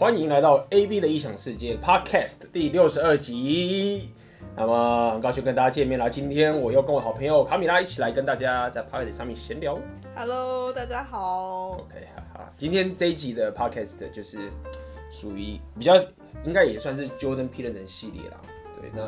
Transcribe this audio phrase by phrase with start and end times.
[0.00, 4.14] 欢迎来到 A B 的异想世界 Podcast 第六十二集。
[4.56, 6.08] 那么很高兴跟大家见面啦。
[6.08, 9.78] 今天我又跟我好朋友卡米拉一起来跟大家在 Podcast 上面闲聊。
[10.16, 11.72] Hello，大家好。
[11.72, 14.50] OK，哈哈，今天这一集的 Podcast 就是
[15.10, 15.94] 属于比较
[16.46, 18.40] 应该也算是 Jordan Peterson 系列啦。
[18.80, 19.02] 对，那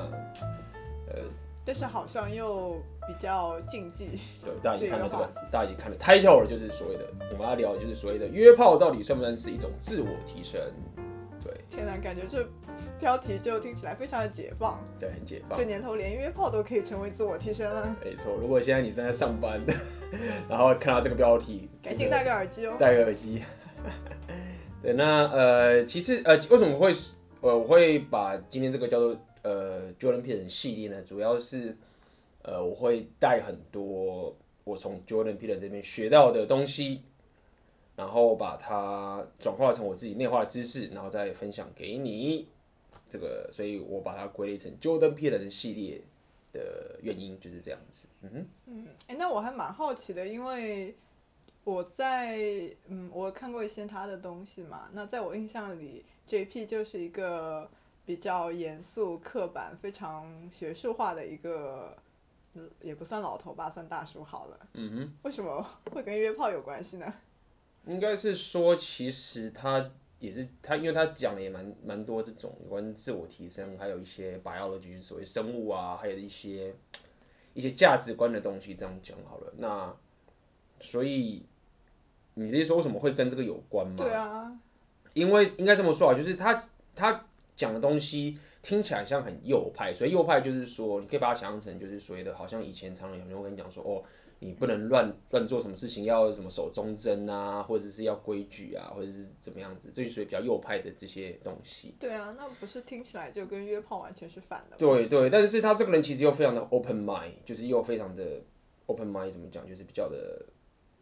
[1.11, 1.23] 呃。
[1.65, 2.77] 但是好像又
[3.07, 4.19] 比较禁忌。
[4.45, 10.61] 对，大家已经看到这个，大家已经看了 title 了，就是所谓的我们要聊的就是所谓的约炮到底算不算是一种自我提升？
[11.43, 11.53] 对。
[11.71, 12.47] 天哪，感觉这
[13.01, 14.79] 标题就听起来非常的解放。
[14.99, 15.59] 对，很解放。
[15.59, 17.97] 这年头连约炮都可以成为自我提升了。
[18.05, 19.61] 没错，如果现在你正在上班，
[20.49, 22.77] 然后看到这个标题，赶紧戴个耳机哦。
[22.79, 23.43] 戴个耳机。
[24.83, 26.95] 对，那呃，其实呃，为什么会
[27.41, 29.17] 呃我会把今天这个叫做。
[29.45, 31.77] 呃，Jordan Peterson 系列呢，主要是
[32.43, 37.03] 呃，我会带很多我从 Jordan Peter 这边学到的东西，
[37.97, 42.49] 然后把它转化成我自己内化的知识，然后再分享给你。
[43.09, 46.01] 这个，所以我把它归类成 Jordan Peterson 系列
[46.53, 48.09] 的原因就是这样子。
[48.23, 50.97] 嗯哼，嗯，哎，那我还蛮好奇的，因为
[51.65, 52.39] 我在
[52.89, 57.71] 嗯，我看过一些他的东西嘛，那在我印象里，JP 就是一个。
[58.05, 61.97] 比较严肃、刻板、非常学术化的一个，
[62.81, 64.59] 也不算老头吧，算大叔好了。
[64.75, 65.13] 嗯哼。
[65.23, 67.15] 为什么会跟约炮有关系呢？
[67.87, 76.75] 应该是说，其实他也是他，因为他讲的也蛮蛮多这种有关自我提升，还有一些 biology，所谓生物啊，还有一些
[77.55, 78.75] 一些价值观的东西。
[78.75, 79.95] 这样讲好了，那
[80.81, 81.45] 所以
[82.35, 83.95] 你的意思说为什么会跟这个有关吗？
[83.99, 84.61] 对啊。
[85.15, 86.63] 因为应该这么说啊，就是他
[86.95, 87.27] 他。
[87.55, 94.03] 讲的东西听起来像很右派，所以右派就是说，你可以把它想象成就是所谓的，好像以前常常有人会跟你讲说，哦，
[94.39, 101.97] 你不能乱乱做什么事情，要什么守忠贞啊，或者是要规矩啊，或者是怎么样子，这就属于比较右派的这些东西。
[101.99, 104.77] 对啊，那不是听起来就跟约炮完全是反的？
[104.77, 108.41] 对对，但是他这个人其实又非常的 open mind，就是又非常的
[108.87, 110.47] open mind，怎么讲，就是比较的。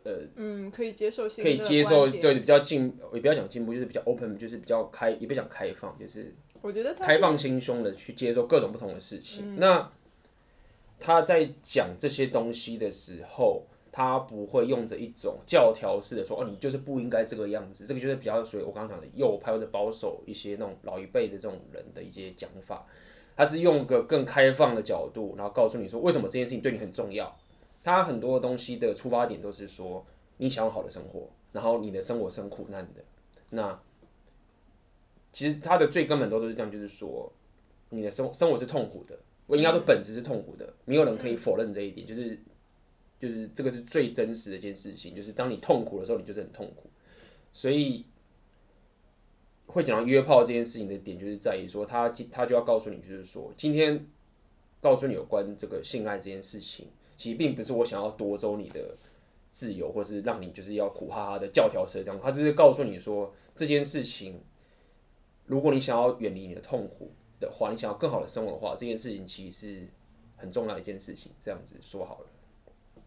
[0.02, 9.56] 呃，嗯，可以接受，可以接受，对，比较进，也不要讲进步，就是比较 open，就是比较开，也不讲开放，就是我觉得开放心胸的去接受各种不同的事情。
[9.56, 9.90] 那
[10.98, 22.86] 他在讲这些东西的时候，他不会用着一种教条式的说，哦，你就是不应该这个样子，这个就是比较属于我刚刚讲的右派或者保守一些那种老一辈的这种人的一些讲法。
[23.36, 27.34] 他是用个更开放的角度，然后告诉你说，为什么这件事情对你很重要。
[27.82, 30.04] 他很多东西的出发点都是说，
[30.36, 33.02] 你想要好的生活，然后你的生活是很苦难的。
[33.48, 33.80] 那
[35.32, 37.32] 其实他的最根本都都是这样，就是说，
[37.90, 42.06] 你的生生活是痛苦的，我应该说本质是痛苦的，没有人可以否认这一点。
[42.06, 42.38] 就是
[43.18, 46.90] 就是这个是最真实的一件事情，就是当你痛苦的时候，你就是很痛苦。
[47.52, 48.06] 所以
[49.66, 54.06] 会讲到约炮这件事情的点，就是在于说，他他就要告诉你，就是说，今天
[54.80, 56.88] 告诉你有关这个性爱这件事情。
[57.16, 58.96] 其实并不是我想要夺走你的
[59.52, 64.40] 自由，或是让你就是要苦哈哈的教条式这样，他只是告诉你说，这件事情，
[65.50, 69.88] 如果你想要远离你的痛苦的话，你想要更好的生活的话，这件事情其实是
[70.36, 71.32] 很重要的一件事情。
[71.40, 73.02] 这样子说好了，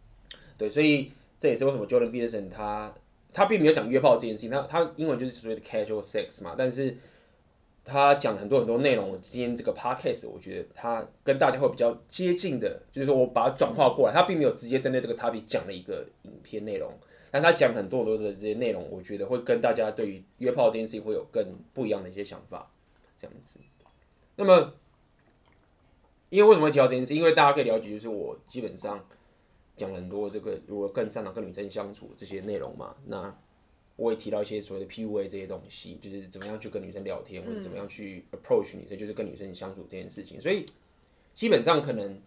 [0.58, 2.94] 对，所以这也是为什么 Jordan Peterson 他
[3.32, 6.98] 他并没有讲约炮这件事情，他他英文就是所谓的 casual sex 嘛，但是。
[7.86, 16.90] 他讲很多很多内容，今天这个 podcast 我觉得他跟大家会比较接近的，就是说我把它转化过来，他并没有直接针对这个 topic 讲了一个影片内容，
[17.34, 22.72] 但他讲很多很多的这些内容，我觉得会跟大家对于约炮这件事情会有更不一样的一些想法，
[23.18, 23.60] 这样子。
[24.36, 24.76] 那么，
[26.30, 27.16] 因为为什么会提到这件事？
[27.16, 29.04] 因为大家可以了解，就是我基本上
[29.76, 33.36] 讲了很多这个如果更擅长跟女生相处这些内容嘛，那。
[33.96, 40.42] 我也提到一些所谓的 PUA 这些东西，就是怎么样去跟女生聊天，或者怎么样去 approach 女生，就是跟女生相处这件事情。
[40.42, 40.66] 所以
[41.36, 42.20] 基本上可能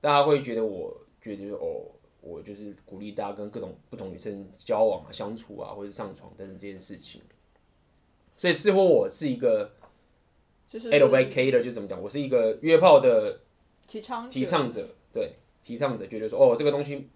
[0.00, 1.90] 大家会觉得，我觉得哦，
[2.26, 7.22] 我就是鼓励大家跟各种不同女生交往啊、相处啊，或者上床等等这件事情。
[8.36, 9.70] 所以似乎我是一个
[10.68, 13.40] 就是 advocator，就怎么讲，我是一个约炮的
[13.86, 17.08] 提倡提倡者，对，提倡者觉得说哦，这个东西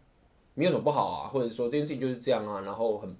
[0.54, 3.16] 没有什么不好啊，或者说这件事情就是这样啊，然后很。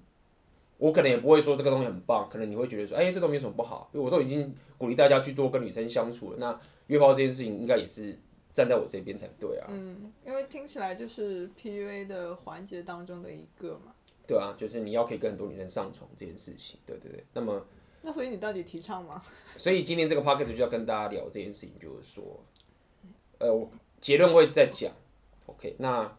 [0.77, 3.87] 我可能也不会说这个东西很棒，可能你会觉得说，哎、欸，这东西有什么不好？
[3.93, 8.19] 因为我都已经鼓励大家去多跟女生相处了，那约炮这件事情应该也是
[8.53, 9.67] 站在我这边才对啊。
[9.69, 13.93] 嗯，因为听起来就是 PUA 的环节当中的一个嘛。
[14.27, 17.23] 对啊，就是你要可以跟很多女生上床这件事情，对对对。
[17.33, 17.65] 那么，
[18.01, 19.21] 那所以你到底提倡吗？
[19.55, 22.23] 所以今天这个 p o c k e t 就要跟大家聊这件事情，就是说，
[23.39, 23.69] 呃，我
[23.99, 24.91] 结论会再讲
[25.45, 26.17] ，OK，那。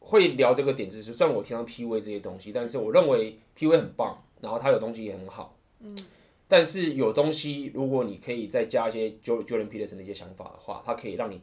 [0.00, 5.94] 会聊这个点，就是虽然我提倡 PUA 这些东西，但是我认为 PUA 很棒，然后它有东西也很好，嗯，
[6.48, 11.40] 但是有东西如果你可以再加一些 Jordan Peterson 的一些想法的话，它可以让你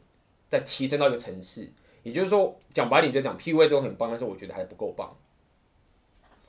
[0.48, 1.70] 再提升到一个层次。
[2.02, 5.16] 也就是说，讲白点就讲，PUA 这种很棒，但是我觉得还不够棒。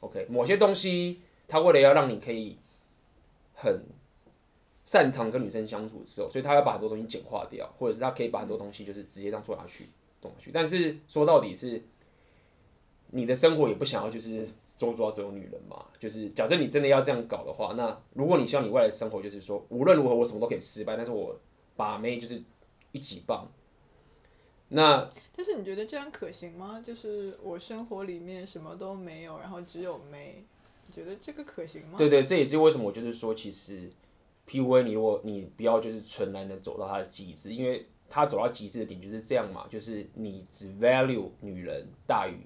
[0.01, 2.57] OK，某些东西它为了要让你可以
[3.54, 3.83] 很
[4.86, 9.89] 擅长跟女生相处的时候，所以他要把很多东西简化掉，或者是他可以把很多东西就是直接这样做下去，
[10.21, 10.51] 动下去。
[10.51, 11.81] 但是说到底是，
[13.10, 15.85] 你的生活也不想要就是周遭只有女人嘛。
[16.00, 21.38] 就是假设你真的要这样搞的话，那如果你希望你未来的生活就是说无论如何我什么都可以失败，但是我
[21.75, 22.41] 把妹就是
[22.91, 23.45] 一级棒。
[24.69, 26.81] 那但是你觉得这样可行吗？
[26.85, 30.44] 就是我生活里面什么都没有，然后只有妹，
[30.85, 31.97] 你觉得这个可行吗？
[31.97, 33.89] 对对，这也是为什么我就是说其实。
[34.50, 42.39] PUA，你我你不要就是纯然的走到他的极致，因为他走到极致的点就是这样嘛，就是你只 value 女人大于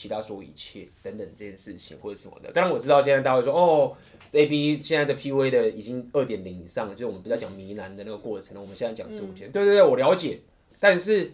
[0.00, 2.50] 其他所有一切等等这件事情或者什么的。
[2.52, 3.94] 当然我知道现在大家会说哦
[4.32, 9.52] ，AB 现在的 PUA 的已经二点零以上，就是我们比较讲迷男的那个过程了，我们现在讲自我介绍。
[9.52, 10.40] 对对对，我了解，
[10.78, 11.30] 但是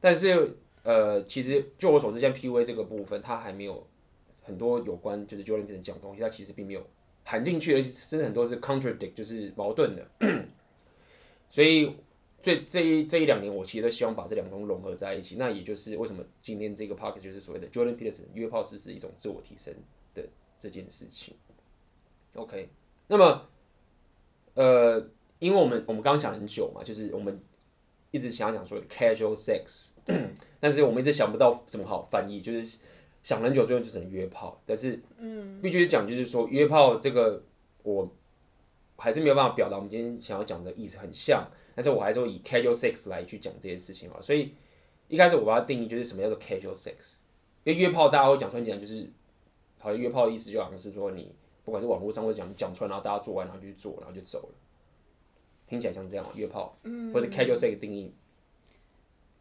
[0.00, 3.86] 但是呃，其实就我所知，现在 PUA 这个部分，它还没有
[4.42, 6.84] 很多有关就是 Jordan 讲东西，它其实并没有。
[7.26, 10.06] 含进去，而且甚至很多是 contradict，就是矛盾的。
[11.48, 11.90] 所以，
[12.44, 15.36] 这这一这一两年，我其实都希望把这两种融合在一起。
[15.36, 19.74] 那也就是为什么今天这个 podcast 就是所谓的 Jordan Peterson 约炮是是一种自我提升
[20.14, 20.22] 的
[20.58, 21.34] 这件事情。
[22.34, 22.68] OK，
[23.08, 23.48] 那么，
[24.54, 25.08] 呃，
[25.38, 27.40] 因为我们我们刚刚想很久嘛，就是我们
[28.10, 29.88] 一直想要讲说 casual sex，
[30.60, 32.78] 但是我们一直想不到怎么好好翻译，就是。
[33.24, 34.60] 想很久，最后就只能约炮。
[34.66, 37.42] 但是嗯，必须讲，就是说约炮这个，
[37.82, 38.06] 我
[38.96, 41.46] 还是没有办法表达我们今天想要讲的意思很像。
[41.74, 44.20] 但是我还是会以 casual sex 来去讲这件事情啊。
[44.20, 44.54] 所以
[45.08, 47.16] 一开始我把它定义就是什么叫做 casual sex。
[47.64, 49.10] 因为约炮大家会讲穿起来讲，就是
[49.78, 54.54] 好像约炮的意思就好像是说你不管是网络上或者讲讲出来，然后大家做完然后就去做，然后就走了。
[55.66, 56.76] 听起来像这样约炮，
[57.12, 58.12] 或者 casual sex 定义。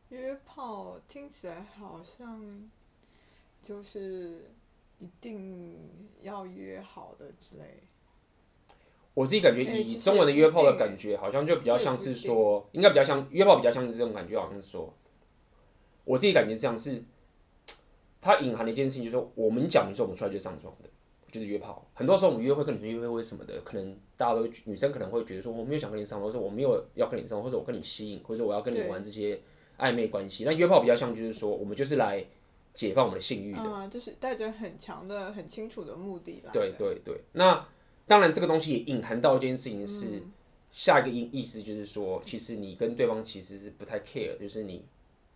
[0.09, 2.69] 约炮听起来好像。
[3.63, 4.51] 就是
[4.99, 5.79] 一定
[6.21, 7.81] 要约好的之类。
[9.13, 14.91] 我自己感觉以中文的约炮的感觉，好像就比较像是说，应该比较像约炮，比较像是这种感觉，好像是说，
[16.03, 17.03] 我自己感觉这样是，
[18.19, 20.89] 它隐含的一件事情就是说，我们讲，你说我们出来就上床的，
[21.31, 21.87] 就是约炮。
[21.93, 29.39] 很多时候我们约会跟女生约会或什么的，可能大家都女生可能会觉得说，我没有想跟你上床，或者我没有要跟你上床，或者我跟你吸引，或者我要跟你玩这些
[29.77, 30.43] 暧昧关系。
[30.43, 32.25] 那约炮比较像就是说，我们就是来。
[32.73, 36.51] 解放我们的性欲的，嗯，就是带着很强的、很清楚的目的来。
[36.51, 37.63] 对对对，那
[38.05, 40.31] 当然这个东西也隐含到一件事情是，嗯、
[40.71, 44.85] 下一个意意思就是说，其实你跟对方其实是不太 care，就是你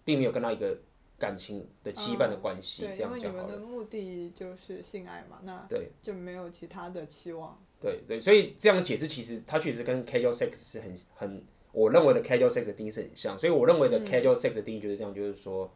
[0.03, 0.77] 并没有跟他一个
[1.17, 3.43] 感情的羁绊的关系，嗯、这样讲好了。
[3.43, 7.57] 对，因为你们的目的就是性爱嘛，那对就没有其他的期望。
[7.79, 15.71] 对对，所以这样的解释其实它确实跟 casual sex 是很很，我认为的 casual sex 的定义是很像，所以我认为的 casual sex 的定义就是这样，就是说。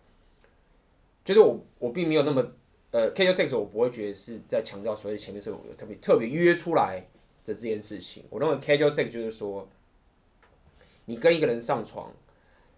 [1.23, 2.43] 就是我，我并没有那么，
[2.91, 6.99] 呃，casual sex 我不会觉得是在强调所谓前面是有特别特别约出来
[7.45, 8.23] 的这件事情。
[8.29, 9.67] 我认为 casual sex 就是说，
[11.05, 12.11] 你跟一个人上床，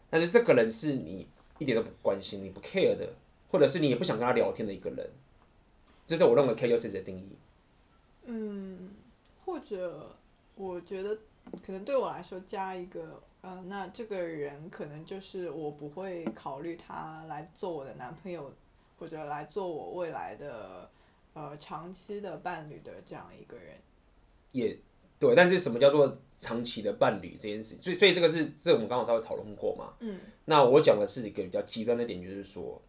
[0.10, 1.27] 但是这个人是你
[1.57, 3.12] 一点都不关心、你不 care 的，
[3.51, 5.10] 或者是你也不想跟他聊天的一个人，
[6.06, 7.38] 这是我认为 casual sex 的定义。
[8.25, 8.92] 嗯，
[9.44, 10.15] 或者
[10.55, 11.15] 我觉得
[11.65, 13.22] 可能对我来说加一个。
[13.46, 18.50] 嗯、呃，那这个人可能就是我不会考虑他来做我的男朋友，
[19.03, 20.89] 或者来做我未来的
[21.33, 23.75] 呃长期的伴侣的这样一个人。
[24.53, 24.79] 也
[25.19, 27.75] 对，但是什么叫做长期的伴侣这件事？
[27.81, 29.93] 所以所以这个是这我们刚好稍微讨论过嘛。
[30.00, 30.17] 嗯。
[30.45, 32.81] 那我讲的是一个比较极端的点，就是说，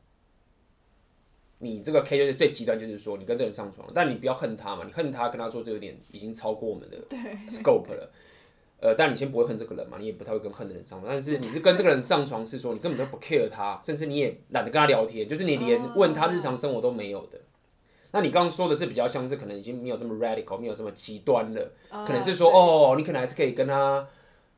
[1.58, 6.96] 你这个 K 就是最极端，就是说你跟这个人上床，但你不要恨他嘛，你恨他跟他做这个点已经超过我们的
[7.48, 8.08] scope 了。
[8.80, 11.10] 呃，但你先不会恨这个人嘛，你也不太会跟恨的人上床。
[11.10, 17.40] 但是你是跟这个人上床，是说你根本就不 care 他，甚至你也懒得跟他聊天，就是你连问他日常生活都没有的。
[18.10, 21.72] 那你刚刚说的是比较像是可能已经没有这么 radical，没有这么极端了，
[22.06, 24.06] 可能是说哦，你可能还是可以跟他，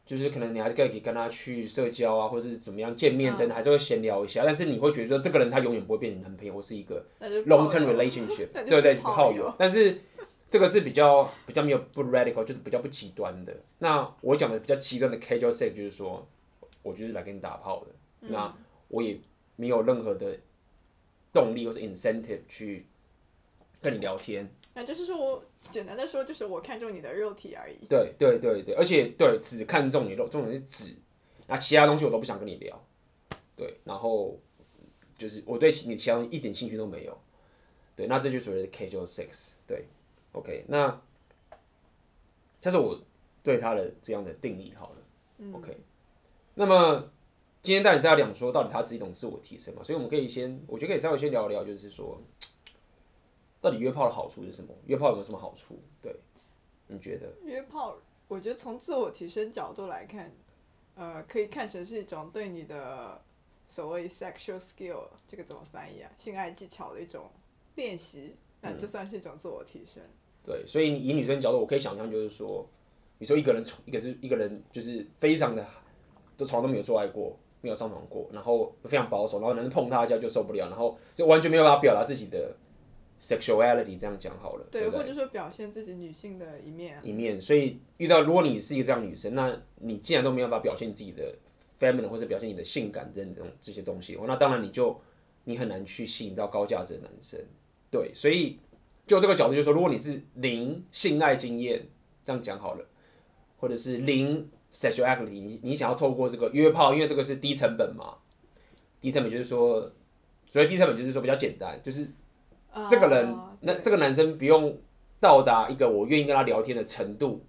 [0.04, 4.42] 就是可能你还是可以跟他去社交啊，或者是怎么样见面等，还是会闲聊一下。
[4.44, 7.04] 但是你会觉得说这个人他永远不会变成男朋友，或是一个
[7.46, 9.54] long term relationship， 对对对，炮友。
[9.56, 10.00] 但是。
[10.48, 13.54] 这个是比较比较没有不 radical，就是比较不极端的。
[13.78, 16.26] 那我讲的比较极端的 casual sex，就是说，
[16.82, 17.90] 我就是来跟你打炮的。
[18.20, 18.56] 嗯、那
[18.88, 19.18] 我也
[19.56, 20.38] 没有任何的
[21.32, 22.86] 动力或是 incentive 去
[23.82, 24.48] 跟你聊天。
[24.74, 27.84] 那就是说我简单的说，就是我看中你的肉体而已。
[27.88, 30.94] 对对对对，而且对只看中你肉，重点是只，
[31.48, 32.80] 那其他东西我都不想跟你聊。
[33.56, 34.38] 对，然后
[35.18, 37.18] 就是我对你其他东西一点兴趣都没有。
[37.96, 39.54] 对，那这就所谓的 casual sex。
[39.66, 39.86] 对。
[40.36, 41.00] OK，那
[42.60, 43.00] 这是我
[43.42, 44.96] 对他的这样的定义好了。
[45.38, 45.74] 嗯、OK，
[46.54, 47.10] 那么
[47.62, 49.82] 今天当然是要讲说，到底它是一种自我提升嘛？
[49.82, 52.20] 所以我们可以先，我觉得可以稍微先聊一聊，就是说，
[53.62, 54.74] 到底约炮的好处是什么？
[54.84, 55.80] 约炮有没有什么好处？
[56.02, 56.14] 对，
[56.86, 57.32] 你觉得？
[57.42, 57.96] 约炮，
[58.28, 60.30] 我觉得从自我提升角度来看，
[60.96, 63.22] 呃，可以看成是一种对你的
[63.68, 66.10] 所谓 sexual skill 这个怎么翻译啊？
[66.18, 67.30] 性爱技巧的一种
[67.76, 68.36] 练习。
[68.62, 70.02] 那这算是一种自我提升。
[70.02, 70.10] 嗯、
[70.46, 72.64] 对，所以以女生角度，我可以想象，就是说，
[73.18, 75.66] 你说一个人从，一个是一个人，就是非常的，
[76.36, 82.54] 都从来都没有做爱过，没有上床过，然后非常保守，然后男人碰她一下就受不了，然后就完全没有办法表达自己的
[83.18, 84.66] sexuality，这样讲好了。
[84.70, 86.98] 对，对对或者说表现自己女性的一面。
[87.02, 91.34] 一面，所以遇到如果你是一个这样女生，那你既然都没有办法表现自己的
[91.80, 94.96] feminine 或者表现你的性感这种这些东西，那当然你就
[95.44, 97.40] 你很难去吸引到高价值的男生。
[97.90, 98.58] 对，所以
[99.06, 101.86] 就这个角度，就是说，如果你是零性爱经验，
[102.24, 102.84] 这样讲好了，
[103.56, 108.18] 或者是零 sexuality，你你想要透过这个约炮，因为这个是低成本嘛，
[109.00, 109.92] 低成本就是说，
[110.50, 112.08] 所以低成本就是说比较简单，就是
[112.88, 114.76] 这个人，那这个男生不用
[115.20, 117.40] 到达一个我愿意跟他聊天的程度，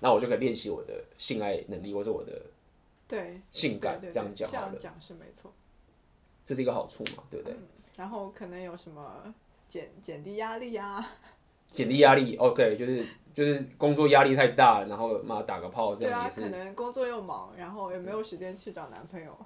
[0.00, 2.42] 那我就可以练习我的性爱能力或者我的
[3.08, 5.50] 对性感，这样讲好了，这样讲是没错，
[6.44, 7.54] 这是一个好处嘛，对不对？
[7.54, 7.62] 嗯，
[7.96, 9.34] 然后可能有什么？
[9.74, 11.12] 减减低压力呀、啊，
[11.72, 13.04] 减低压力，OK，就是
[13.34, 16.42] 就是工作压力太大，然后嘛打个炮这样也是。
[16.42, 19.36] 对啊，可能工作又忙，然后也没有时间去找男朋友。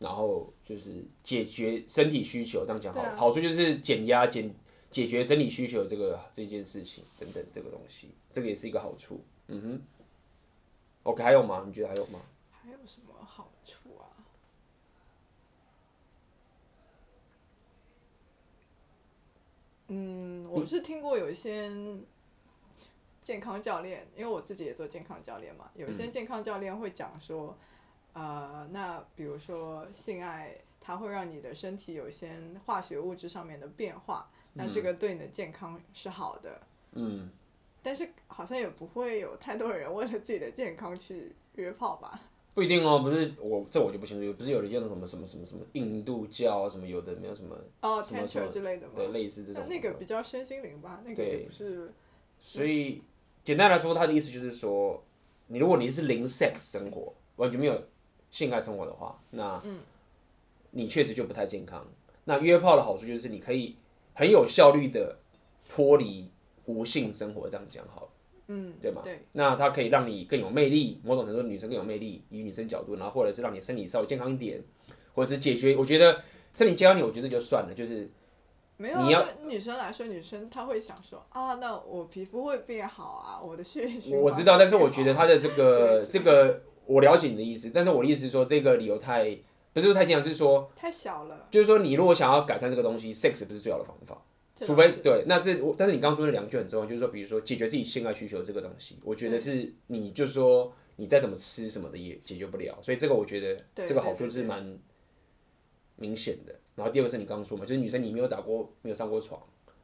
[0.00, 4.54] 然后就是解决身体需求，这样讲好，啊、好处就是减压减
[4.90, 9.24] 解决身体需求这个这件事情等等这个东西，这个也是一个好处。
[9.46, 9.80] 嗯哼
[11.04, 11.64] ，OK，还有吗？
[11.66, 12.20] 你觉得还有吗？
[12.50, 13.88] 还有什么好处？
[19.88, 21.70] 嗯，我是听过有一些
[23.22, 27.56] 健康教练，因为我自己也做健康教练嘛，有一些健康教练会讲说，
[28.12, 36.60] 呃，那比如说性爱，它会让你的身体有一些化学物质上面的变化，那这个对你的健康是好的。
[36.92, 37.30] 嗯。
[37.80, 42.20] 但是好像也不会有太多人为了自己的健康去约炮吧。
[42.58, 48.94] 不一定哦，不是我这我就不清楚，不是有的叫什么什么什么什么印度教啊，什么有的没有什么哦，Tantra 之类的吗？
[48.96, 49.68] 对，类似这种。
[49.68, 51.88] 那个比较身心灵吧，那个也不是。
[52.40, 53.00] 所以
[53.44, 55.00] 简单来说，他的意思就是说，
[55.46, 57.80] 你如果你是零 sex 生活，完全没有
[58.28, 59.62] 性爱生活的话，那
[60.72, 61.86] 你确实就不太健康。
[62.24, 63.76] 那约炮的好处就是你可以
[64.14, 65.16] 很有效率的
[65.68, 66.28] 脱离
[66.64, 68.08] 无性生活，这样讲好了。
[68.48, 69.02] 嗯，对吧？
[69.04, 74.62] 对，那它可以让你更有魅力，某种程度女生更有魅力，以女生角度，然后或者是让你身体稍微健康一点，
[75.14, 75.76] 或者是解决。
[75.76, 76.20] 我觉得
[76.54, 78.10] 身体健康你，我觉得就算了，就是
[78.78, 79.02] 没有。
[79.02, 84.20] 你要对女生来说，女生她会想说啊，那我皮肤会变好啊，我的血液循环。
[84.22, 89.38] 我知道，但是我觉得她的这个 这个，我了解你的意思，但是我的意思是说，这个理由太
[89.74, 91.46] 不是说太健康，就是说太小了。
[91.50, 94.22] 就是说，你如果想要改善这个东西，sex 不是最好的方法。
[94.66, 104.78] 除非对，那这我，但是你刚刚说的两句很重要，就是说，比如说解决自己性爱需求这个东西，我觉得是你就是说你再怎么吃什么的也解决不了，所以这个我觉得这个好处是蛮
[105.94, 106.54] 明显的。
[106.74, 109.40] 然后第二个是你刚刚说嘛，就是女生你没有打过，没有上过床，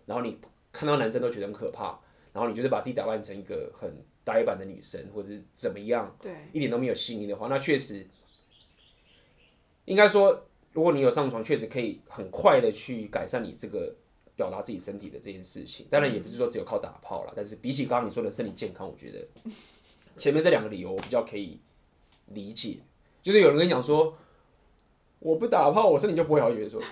[0.07, 0.39] 然后你
[0.73, 1.99] 看到男生都觉得很可怕，
[2.33, 3.89] 然后你就是把自己打扮成一个很
[4.25, 8.05] 呆板的女生，或者是怎么样，对，一点都没有吸引力的话，那确实
[9.85, 13.95] 应该说，如果你有上床，确实可以很快的去改善你这个。
[14.37, 17.33] 表达自己身体的这件事情，当然也不是说只有靠打炮了。
[17.37, 19.27] 但是比起刚刚你说的身体健康，我觉得
[20.19, 21.61] 前面这两个理由我比较可以
[22.27, 22.79] 理解。
[23.23, 24.17] 就是有人跟你讲说，
[25.21, 26.53] 我不打炮，我身体就不会好。
[26.53, 26.83] 觉得说，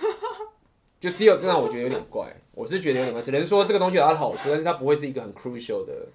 [0.99, 2.35] 就只有这样，我觉得有点怪。
[2.53, 6.07] 我是觉得有点怪，只能说这个东西有它的好处，但是它不会是一个很 crucial 的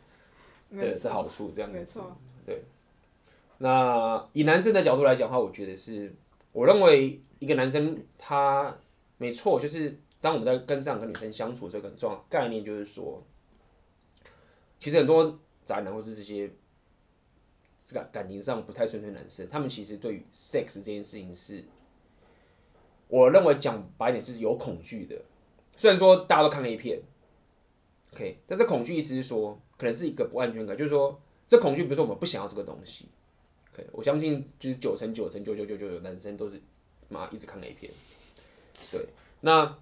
[0.70, 1.52] 的的好处。
[1.54, 2.00] 这样子，
[2.46, 2.62] 对。
[3.58, 6.14] 那以男生的角度来讲的话，我觉得是，
[6.52, 8.76] 我认为一个男生他
[9.18, 9.98] 没错，就是。
[10.20, 13.24] 当我们在跟这样跟女生相处，这个很重要概念就是说，
[14.80, 16.50] 其实很多宅男或是这些
[17.78, 21.64] 这个感情上不太顺遂的男生，他们其实对于 sex 这件事情是，
[23.06, 25.20] 我认为讲白点是有恐惧的。
[25.76, 27.00] 虽然说大家都看 A 片
[28.14, 33.08] ，OK，但是恐惧意思是说，可能是一个不安全感，就是说这恐惧不是说我们不想要这个东西
[33.72, 36.60] ，OK，我相信就是九成九成九九九九的男生都是
[37.08, 37.92] 妈一直看 A 片，
[38.90, 39.06] 对，
[39.42, 39.78] 那。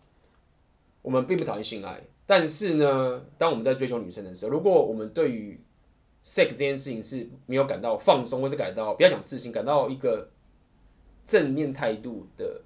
[1.06, 5.56] 我们并不讨厌性爱，但是呢，当我们在追求女生的时候，如果我们对于
[6.24, 10.30] sex 这件事情是没有感到放松，或是感到不要讲自信，感到一个
[11.24, 12.62] 正面态度的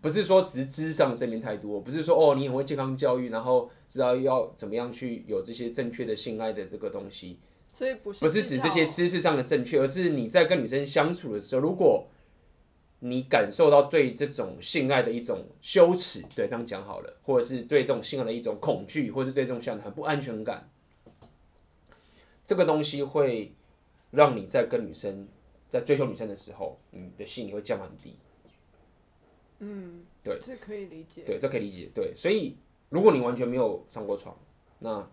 [0.00, 7.38] 不是说只知识上正面态度，不是说哦你很会健康教育，然后知道要怎么样去有这些正确的性爱的这个东西。
[7.68, 12.08] 所以不是不是指这些知识上的正确，而是你在跟女生相处的时候，如果
[13.00, 20.70] 你感受到对这种性爱的一种羞耻，对，这样讲好了，或者是对这种性爱的一种恐惧，或者是对这种性爱的很不安全感，
[22.44, 23.54] 这个东西会
[24.10, 25.28] 让你在跟女生
[25.68, 28.16] 在追求女生的时候，你的性会降很低。
[29.58, 31.22] 嗯，对，这可以理解。
[31.24, 31.90] 对，这可以理解。
[31.94, 32.56] 对，所以
[32.88, 34.36] 如果你完全没有上过床，
[34.78, 35.08] 那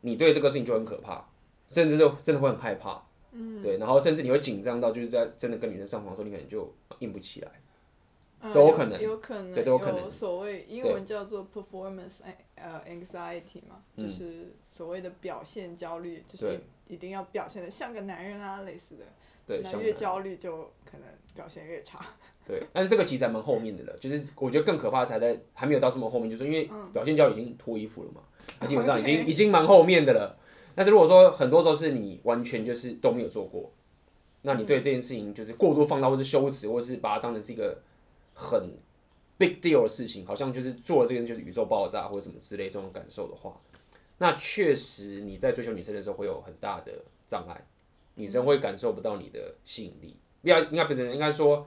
[0.00, 1.26] 你对这个事情就很可怕。
[1.66, 3.00] 甚至就真的会很害怕，
[3.32, 7.50] 嗯，对，然后甚至你会紧张到就是在真的跟女生上床的时候，你可能就硬不起来，
[8.40, 10.10] 嗯、都有可能，有可能，对，都有可能。
[10.10, 12.20] 所谓英文叫做 performance
[12.56, 19.04] 呃 anxiety 嘛，就是所谓的表现焦虑，就是一定要表现的像个男人啊，类似的。
[19.46, 22.04] 对，那越焦虑就可能表现越差。
[22.46, 28.22] 对，但是这个其实还蛮后面的了，就是我觉得更可怕的是还在还没有到这么后面，就是因为表现焦虑已经脱衣服了嘛，
[28.66, 30.36] 基本上已经 已经蛮后面的了。
[30.80, 33.70] 但是如果说很多时候是你完全就是都没有做过，
[34.40, 37.82] 那你对这件事情就是过度放大，或是羞耻，或是把它当成是一个
[38.32, 38.78] 很
[39.36, 43.60] big deal 的事情，好像就是做了这件事就是宇宙爆炸或者什么之类这种感受的话，
[44.16, 46.90] 那确实你在追求女生的时候会有很大的
[47.26, 47.62] 障碍，
[48.14, 50.16] 女生会感受不到你的吸引力。
[50.40, 51.66] 不要应该不是应该说，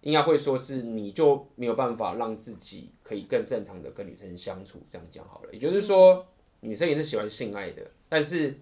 [0.00, 6.26] 应该会说是你就没有办法让自己可以更擅长的跟女生相处，这样讲好了，也就是说。
[6.64, 8.58] 女生也是喜欢性爱的，但是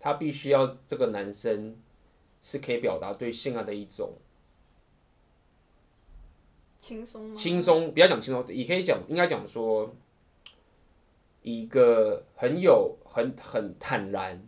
[0.00, 1.76] 她必须要这个男生
[2.42, 4.14] 是可以表达对性爱的一种
[6.76, 9.94] 轻松，轻松，不要讲轻松，也可以讲，应该讲说
[11.42, 14.42] 一个很有很很坦然，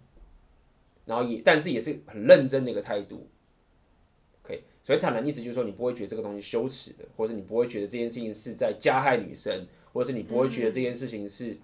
[1.06, 3.28] 然后也但是也是很认真的一个态度。
[4.42, 11.56] OK，所以坦然意思就是说你不会觉得这个东西羞耻的，或者你不会觉得这件事情是在加害女生，或者是你不会觉得这件事情是。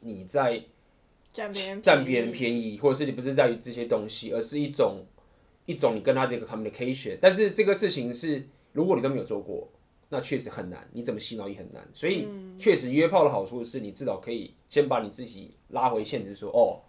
[0.00, 0.64] 你在
[1.32, 4.98] 占别人占别人便宜，或者是你不是在于这些东西，而是一种
[5.66, 7.18] 一种你跟他的一个 communication。
[7.20, 9.68] 但是这个事情是，如果你都没有做过，
[10.08, 11.86] 那确实很难，你怎么洗脑也很难。
[11.92, 12.26] 所以
[12.58, 16.80] 确实约炮的好处是你至少可以先把你自己拉回现实，说哦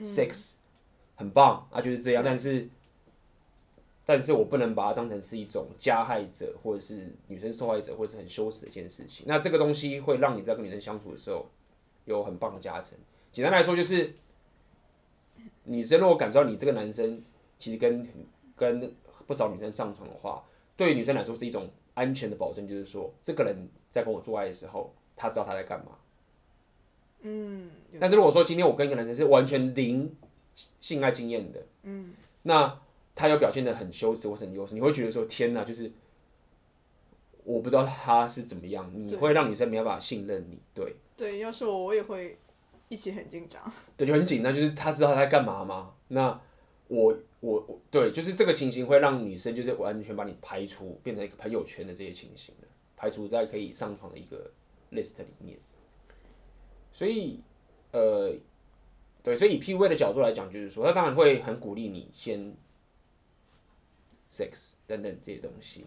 [0.00, 0.54] ，sex
[1.14, 2.22] 很棒啊，就是这样。
[2.24, 2.68] 但是，
[4.04, 9.24] 但是我不能把它当成是一种加害者，或者是女生受害者，或者是很羞耻的一件事情。
[9.28, 11.46] 那这个东西会让你在跟女生相处的时候。
[12.04, 12.98] 有很棒的加成。
[13.32, 14.14] 简单来说，就是
[15.64, 17.22] 女生如果感受到你这个男生
[17.58, 18.08] 其实跟
[18.56, 18.94] 跟
[19.26, 20.44] 不少女生上床的话，
[20.76, 25.92] 对于女生来说是一种安全的保证，就是说这个人在跟我做爱的时候，他知道他在干嘛。
[27.22, 27.70] 嗯。
[27.98, 30.14] 但是如果说今天我跟一个男生是完全零
[30.80, 32.12] 性爱经验的，嗯，
[32.42, 32.80] 那
[33.14, 35.90] 他又表现的很羞耻或是很优势，你会觉得说天哪，就是
[37.44, 40.96] 我不知道他是怎么样，你会让女生没办法信任你，对。
[41.16, 42.36] 对，要是我，我也会
[42.88, 43.62] 一起很紧张。
[43.96, 45.94] 对，就很紧张，就是他知道他在干嘛吗？
[46.08, 46.40] 那
[46.88, 52.52] 我我我，对，就是这个情形会让女生就是完全把你排除，变成一个朋友圈的这些情形，
[52.96, 54.50] 排除在可以上床的一个
[54.90, 55.56] list 里面。
[56.92, 57.40] 所以，
[57.92, 58.34] 呃，
[59.22, 62.54] 对，所以以 PV 的角度来讲，就是说，他当然会很鼓励你先
[64.30, 65.86] sex 等等这些东西。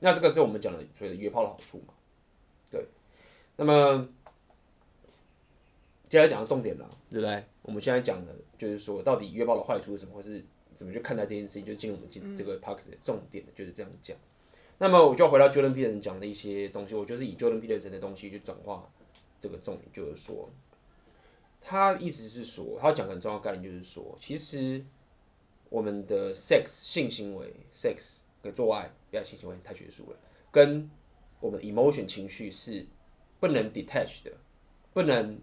[0.00, 1.92] 那这个是我们讲的所谓的约炮的好处嘛？
[2.70, 2.86] 对，
[3.56, 4.08] 那么。
[6.12, 7.42] 接下来讲到重点了，对不对？
[7.62, 10.44] 我们现在讲的，就是说到底约炮的坏处是什么，或是
[10.74, 14.14] 怎么去看待这件事情，就进入我们今这个 podcast 的重点，就是这样讲。
[14.76, 18.86] 那么我就要回到 Jordan Peterson 讲的一些东西，我就是以 Jordan Peterson 的东西去转化
[19.38, 20.50] 这个重点，就是说，
[21.62, 24.84] 他意思是说，他讲很重要概念，就是说，其实
[25.70, 30.18] 我们的 sex 性行为，sex 跟做爱，不要性行为太学术了，
[30.50, 30.90] 跟
[31.40, 32.84] 我们的 emotion 情绪是
[33.40, 34.32] 不能 detach 的，
[34.92, 35.40] 不能。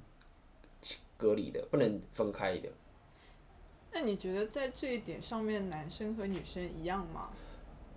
[1.20, 2.70] 隔离的，不能分开的。
[3.92, 7.30] 那你觉得在这一点上面，男生和女生一样吗？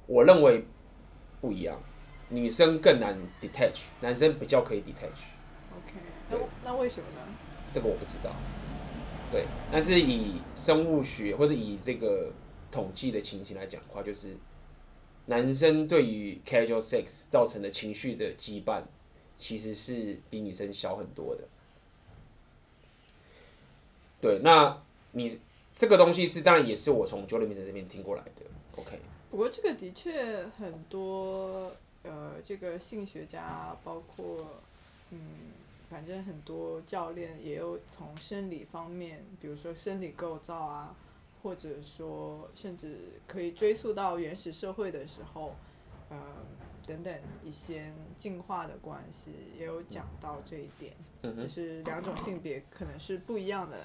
[0.09, 0.65] 我认为
[1.41, 1.81] 不一样，
[2.29, 5.31] 女生更难 detach，男生比较可以 detach。
[5.71, 5.95] OK，
[6.29, 7.21] 那那为什么呢？
[7.71, 8.35] 这个我不知道。
[9.31, 12.33] 对，但是以生物学或者以这个
[12.71, 14.37] 统计的情形来讲的话，就是
[15.27, 18.83] 男生对于 casual sex 造成的情绪的羁绊，
[19.37, 21.47] 其实是比女生小很多的。
[24.23, 24.81] 对，那
[25.11, 25.41] 你
[25.75, 28.43] 这个东西是当然也是我从 Jordan Peterson 这边听过来的
[28.77, 29.01] ，OK。
[29.33, 31.73] 不过这个的确很多，
[32.05, 34.61] 呃，这个性学家包括，
[35.11, 35.19] 嗯，
[35.89, 40.95] 反正很多教练也有从生理方面，比如说生理构造啊，
[41.43, 45.57] 或者说甚至可以追溯到原始社会的时候，
[46.11, 46.17] 呃，
[46.87, 53.79] 等等一些进化的关系，也有讲到这一点，嗯、就是两种性别可能是不一样的。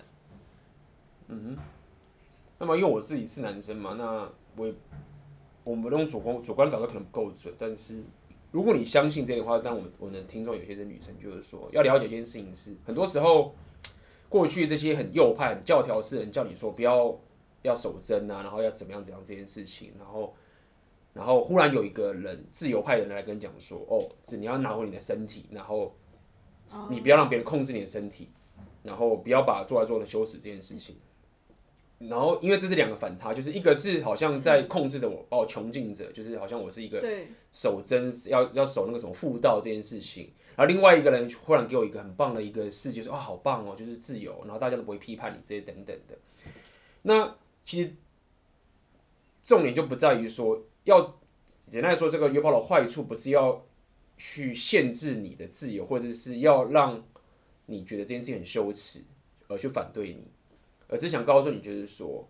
[1.28, 1.58] 嗯哼。
[2.60, 4.74] 那么因为我自己是男生嘛，那我也
[5.63, 8.04] 我们用主观主观角度可能不够准，但是
[8.52, 13.54] 如果你相信这点的话，但我们我们的听众有些是女生，就是说要了解一件事情是，很多时候
[14.28, 17.16] 过去这些很右派、很教条式的人叫你说不要
[17.62, 20.34] 要守贞啊，然后要怎么样怎样这件事情，然后。
[21.13, 25.92] 然后忽然有一个人，自由派的人来跟你讲说：“哦，是你要拿回你的身体，然后
[26.92, 28.30] 你不要让别人控制你的身体，
[28.84, 30.96] 然后不要把做来做的羞耻这件事情。”
[32.00, 37.02] 然后因为这是两个反差，就是一个是好像在控制着我，把我囚禁着，就是好像我是一个
[37.52, 40.32] 守贞要要守那个什么妇道这件事情。
[40.56, 46.18] 然后另外一个人忽然给我一个很棒的一个世界，说：“哦，好棒哦，就是自由，然后大家都不会批判你这些等等的。”
[47.04, 47.94] 那其实
[49.44, 50.64] 重点就不在于说。
[50.84, 51.20] 要
[51.68, 53.66] 简单来说，这个约炮的坏处不是要
[54.16, 57.04] 去限制你的自由，或者是要让
[57.66, 59.04] 你觉得这件事情很羞耻
[59.50, 60.32] 而去反对你，
[60.88, 62.28] 而是想告诉你，就是说，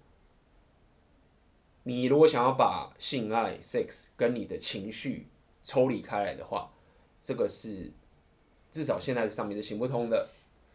[1.83, 5.27] 你如果想要把性爱 （sex） 跟你的情绪
[5.63, 6.71] 抽离开来的话，
[7.21, 7.91] 这个是
[8.71, 10.27] 至少现在上面是行不通的。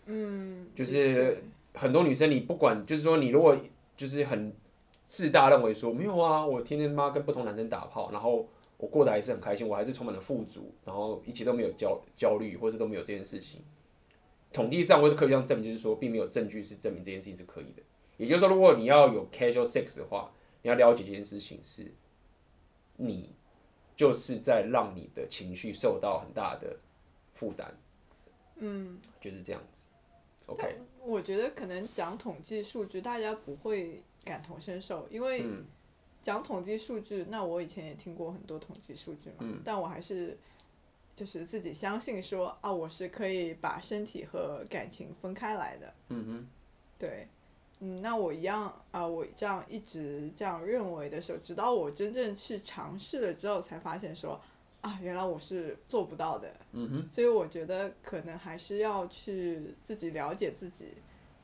[0.06, 1.42] 嗯，就是
[1.74, 3.56] 很多女生，你不管，就是说，你如果
[3.96, 4.52] 就是很。
[5.04, 13.60] 自大认为说没有啊，我天天妈跟不同男生打炮，然后我过得还是很开心，我还是充满了富足，然后一切都没有焦焦虑，或者都没有这件事情。
[14.52, 17.82] 统计上或者科学上证明，就是说并没有证据是证明这件事情是可以的。
[18.16, 20.30] 也就是说，如果你要有 casual sex 的话，
[20.62, 21.92] 你要了解这件事情是，
[22.96, 23.30] 你
[23.96, 26.76] 就是在让你的情绪受到很大的
[27.32, 27.74] 负担。
[28.56, 29.86] 嗯，就是这样子。
[30.46, 34.02] OK，我觉得可能讲统计数据，大家不会。
[34.24, 35.44] 感同身受，因为
[36.22, 40.38] 讲统计数据，那我以前也听过很多统计数据嘛，嗯，但我还是
[41.14, 45.92] 就是自己相信说啊，我是可以把身体和感情分开来的。
[46.08, 46.48] 嗯哼，
[46.98, 47.28] 对，
[47.80, 54.40] 嗯，那我一样啊，我这样一直这样认为的时候，直到我真正去尝试了之后，才发现说
[54.80, 56.52] 啊，原来我是做不到的。
[56.72, 60.94] 嗯哼，所以我觉得可能还是要去自己了解自己，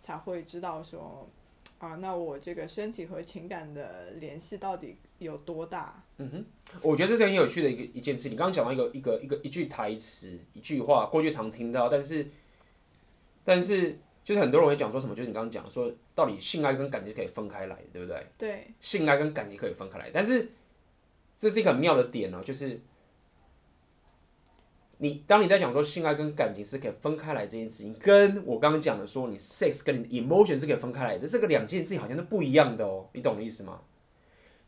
[0.01, 1.29] 才会知道说。
[1.79, 6.03] 啊，那我这个身体和情感的联系到底有多大？
[6.19, 6.45] 嗯哼，
[6.83, 8.29] 我觉得这是很有趣的一个一件事。
[8.29, 12.27] 你刚刚讲到一个一个一个一句台词，一句话，过去常听到，但是
[13.45, 18.27] 但是就是很多人会讲说什么，就是你刚刚讲说，到底性爱跟感情可以分开来，对不对？
[18.37, 18.67] 对。
[18.81, 20.51] 性爱跟感情可以分开来，但是
[21.37, 22.81] 这是一个很妙的点哦，就是。
[25.01, 33.81] 你当你在讲说性爱跟感情是可以分开来这件事情，跟我刚刚讲的说你 sex 跟你 emotion 是可以分开来的，这个两件事情好像是不一样的哦，你懂我的意思吗？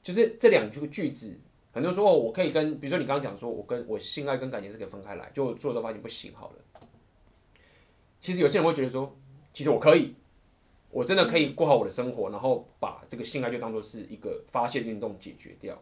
[0.01, 1.37] 就是这两句句子，
[1.73, 6.57] 很多人说哦，我可以跟，比如说你刚刚讲说我跟我性爱跟感情是可以分开来，就做之后发现不行好了。
[8.21, 9.13] 其实有些人会觉得说，
[9.53, 10.15] 其实我可以，
[10.91, 15.77] 我真的可以过好我的生活，然后把这个性爱就当做是一个发泄运动解决掉。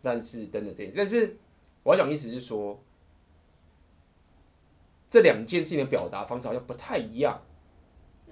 [0.00, 1.36] 但是等等这件事，但是
[1.82, 2.80] 我要讲的意思是说。
[5.14, 7.40] 这两件事情的表达方式好像不太一样，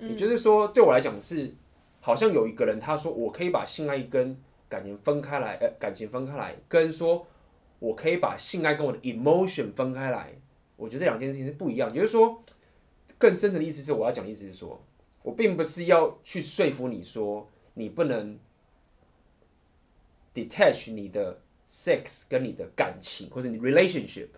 [0.00, 1.54] 也就是说，对我来讲是，
[2.00, 4.36] 好像有一个人他说我可以把性爱跟
[4.68, 7.24] 感情分开来，呃，感情分开来，跟说
[7.78, 10.34] 我可以把性爱跟我的 emotion 分开来，
[10.74, 11.88] 我觉得这两件事情是不一样。
[11.94, 12.42] 也就是说，
[13.16, 14.84] 更深层的意思是，我要讲的意思是说，
[15.22, 18.36] 我并不是要去说服你说你不能
[20.34, 24.30] detach 你的 sex 跟你的感情或者你 relationship。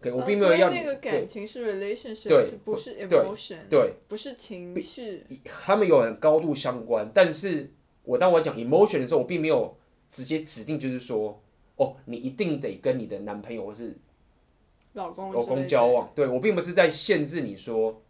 [0.00, 0.76] 对，我并没有要你。
[0.76, 5.24] 那个感情是 relationship，对，不是 emotion，对，对，不是情绪。
[5.44, 7.70] 他们有很高度相关，但是
[8.04, 9.76] 我当我讲 emotion 的时候，我并没有
[10.08, 11.42] 直接指定，就是说，
[11.76, 13.96] 哦，你一定得跟你的男朋友或是
[14.92, 16.10] 老公老公交往。
[16.14, 18.00] 对，我并不是在限制你说，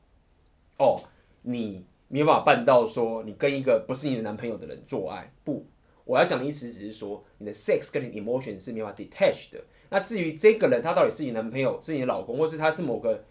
[0.79, 1.01] 哦，
[1.43, 5.33] 你没有办法办到说你跟一个不是你的男朋友的人做爱。
[5.43, 5.65] 不，
[6.09, 9.63] 我要讲的意思只是说，你的 sex 跟你 emotion 是没办法 detach 的。
[9.91, 13.23] 那至于这个人，他到底是你男朋友，是你的老公，或是他是某个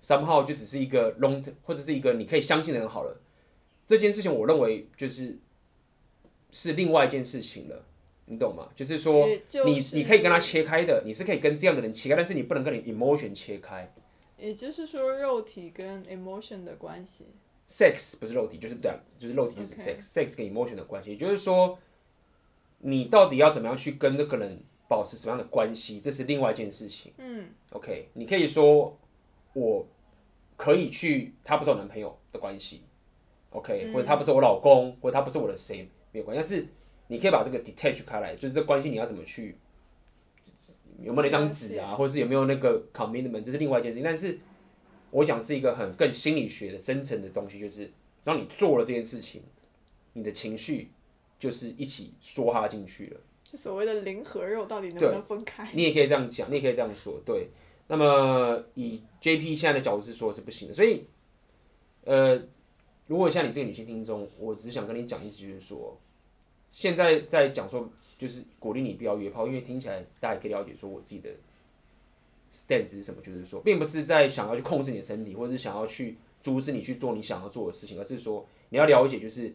[0.00, 3.20] somehow 就只是一个 long，或者是一个你可以相信的人好了。
[3.84, 5.38] 这件事情，我认为就是
[6.50, 7.84] 是另外一件事情了，
[8.24, 8.70] 你懂吗？
[8.74, 9.28] 就是说，
[9.66, 13.92] 你你可以跟他切开的，你是可以跟这样的人切开，但是你不能跟你 emotion 切开。
[14.38, 17.26] 也就是说，肉体跟 emotion 的关系。
[17.68, 20.36] sex 不是肉体，就是对，就是肉体就是 sex，sex.
[20.36, 21.78] 跟 emotion 的关系，也就是说，
[22.82, 24.62] 你到底要怎么样去跟那个人？
[24.88, 27.10] 保持什么样的关系，这是另外一件事情。
[27.16, 28.94] 嗯，OK，你可以说
[29.54, 29.86] 我
[30.54, 32.82] 可以去，他不是我男朋友的关系
[33.52, 36.42] ，OK，、嗯、或者他不是我老公，或者他不是我的谁，没有关系。
[36.42, 36.66] 但是
[37.06, 39.56] 你可以把这个 detach 开来，就是这关系你要怎么去
[41.00, 44.04] 有没有那张纸啊，或者是有没有那个 commitment，这是另外一件事情。
[44.04, 44.38] 但是
[45.10, 47.90] 我讲是一个很更心理学的深层的东西，就是
[48.22, 49.42] 当你做了这件事情，
[50.12, 50.90] 你的情绪
[51.42, 53.20] 就是一起梭哈进去了。
[53.42, 55.68] 所谓的零和肉到底能不能分开？
[55.74, 57.48] 你也可以这样讲，你也可以这样说，对。
[57.88, 61.04] 那么以 JP 现在的角度是说是不行的，所以，
[62.04, 62.40] 呃，
[63.08, 65.98] 如果像你这个女性听众，我只想跟你讲一句，就是说，
[66.70, 71.28] 现在在讲说，就是鼓励你不要约炮，因为听起来大家也可以了解说我自己的
[72.52, 79.52] stance 是什么，就是说，并不是在想要去控制你的身体，或者是想要去阻止你去做你想要做的事情，而是说你要了解，就是。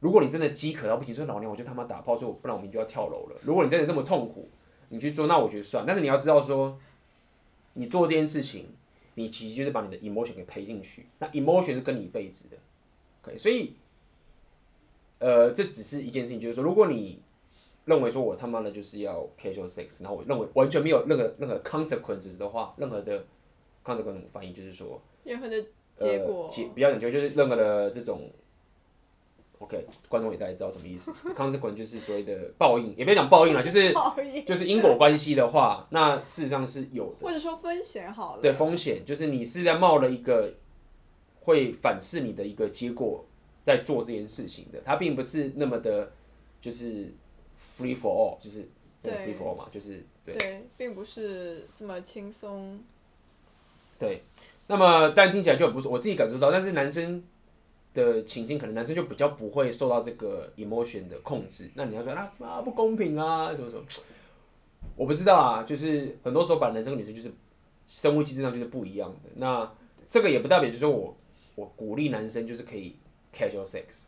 [0.00, 3.36] 如果你真的饥渴到不行，说老娘我就他妈打炮，说不然我明就要跳楼了。
[3.42, 4.48] 如果你真的这么痛苦，
[4.90, 5.84] 你去做，那我觉得算。
[5.86, 6.78] 但是你要知道说，
[7.72, 8.68] 你做这件事情，
[9.14, 11.06] 你其实就是把你的 emotion 给赔进去。
[11.18, 12.56] 那 emotion 是跟你一辈子的
[13.24, 13.38] ，OK？
[13.38, 13.74] 所以，
[15.18, 17.22] 呃，这只是一件事情，就是说，如果你
[17.86, 23.24] 认为说我他妈的就是要 casual sex，然后我认为完全没有任何任何 consequences 的话，任何的
[23.82, 25.60] consequences 反应就是说，任何的
[25.96, 28.30] 结果，呃、结比较讲究就是任何的这种。
[29.58, 31.10] OK，观众也大概知道什么意思。
[31.34, 33.94] Consequence 就是所谓的报应，也别讲报应了，就是
[34.44, 37.26] 就是因果关系的话，那事实上是有的。
[37.26, 38.42] 或者说风险好了。
[38.42, 40.52] 对，风险就是你是在冒了一个
[41.40, 43.24] 会反噬你的一个结果，
[43.62, 46.12] 在做这件事情的，它并不是那么的，
[46.60, 47.14] 就是
[47.58, 48.68] free for all，就是
[49.00, 50.34] 这个 free for all 嘛，就是对。
[50.34, 52.78] 对，并不是这么轻松。
[53.98, 54.22] 对，
[54.66, 57.24] 那么但听起来就很不错，我自己感受到，但是男生。
[57.96, 63.82] 的情境可能男生就比较不会受到这个 emotion 的控制，那你要说啊啊不公平啊什么什么，
[64.94, 67.32] 我不知道啊，就是很多时候把男生跟女生就是
[67.86, 69.72] 生物机制上就是不一样的，那
[70.06, 71.16] 这个也不代表就是说我
[71.54, 72.96] 我鼓励男生就是可以
[73.32, 74.04] casual sex，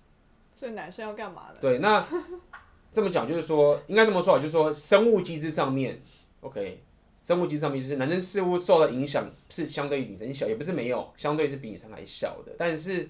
[0.55, 1.57] 所以男生要干嘛呢？
[1.61, 2.07] 对，那
[2.92, 6.01] 这么讲就是说应该这么说啊，就是说生物机制上面
[6.42, 6.83] ，OK，
[7.22, 13.09] 生物机制上面就是男生似乎受到影响是相对于女生小，也不是没有，相对是比女生还小的，但是。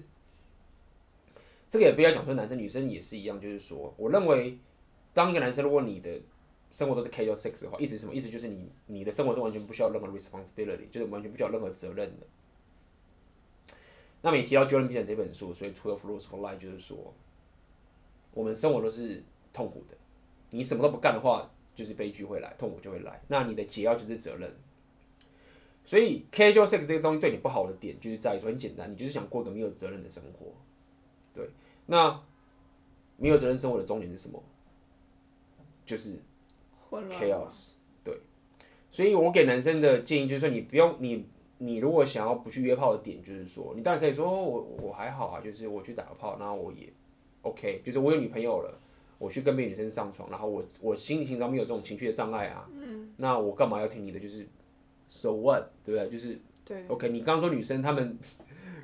[1.69, 4.57] 这个也不要讲说男生女生也是一样，就是说，我认为，
[5.13, 6.19] 当一个男生，如果你的
[6.71, 8.15] 生活都是 casual sex 的话，意思是什么？
[8.15, 12.25] 意思就是你你的生活是完全不需要任何 responsibility，就是完全不需要任何责任的。
[14.21, 17.13] 那么你提到 Jordan Peterson 这本书，所以 Twelve Rules for Life 就是说，
[18.33, 19.95] 我们生活都是痛苦的，
[20.49, 23.21] 你什么都不干的话，就是悲剧会来，痛苦就会来。
[23.27, 24.51] 那你的解药就是责任。
[25.85, 30.51] 所以 casual sex 这个东西对你不好的点，就是在于说很简单，你就是想过一个没有责任的生活。
[31.33, 31.49] 对，
[31.85, 32.21] 那
[33.17, 34.41] 没有责任生活的终点是什么？
[35.85, 36.19] 就是
[37.09, 37.73] chaos。
[38.03, 38.19] 对，
[38.89, 41.25] 所以我给男生的建议就是说，你不用你
[41.57, 46.91] 你如果想要不去约炮的点，就是说，你当然可以说我我还好啊，就是我去打个炮，然后我也
[47.41, 48.79] OK，就是我有女朋友了，
[49.17, 54.19] 我去跟别的女生上床，然后我我心里心中没有这种情绪的障碍啊，嗯，那我干嘛要听你的？
[54.19, 54.47] 就是
[55.07, 56.09] so what，对不对？
[56.09, 58.17] 就是对 OK，你刚刚说女生她们。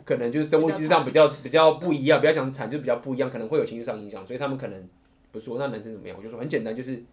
[0.05, 4.87] 可能就是生物机制上比较比较不一样，不要讲惨，就比较不一样，可能会有情绪上影响，所以他们可能
[5.31, 6.15] 不说那男生怎么样？
[6.15, 7.03] 我就说很简单，就是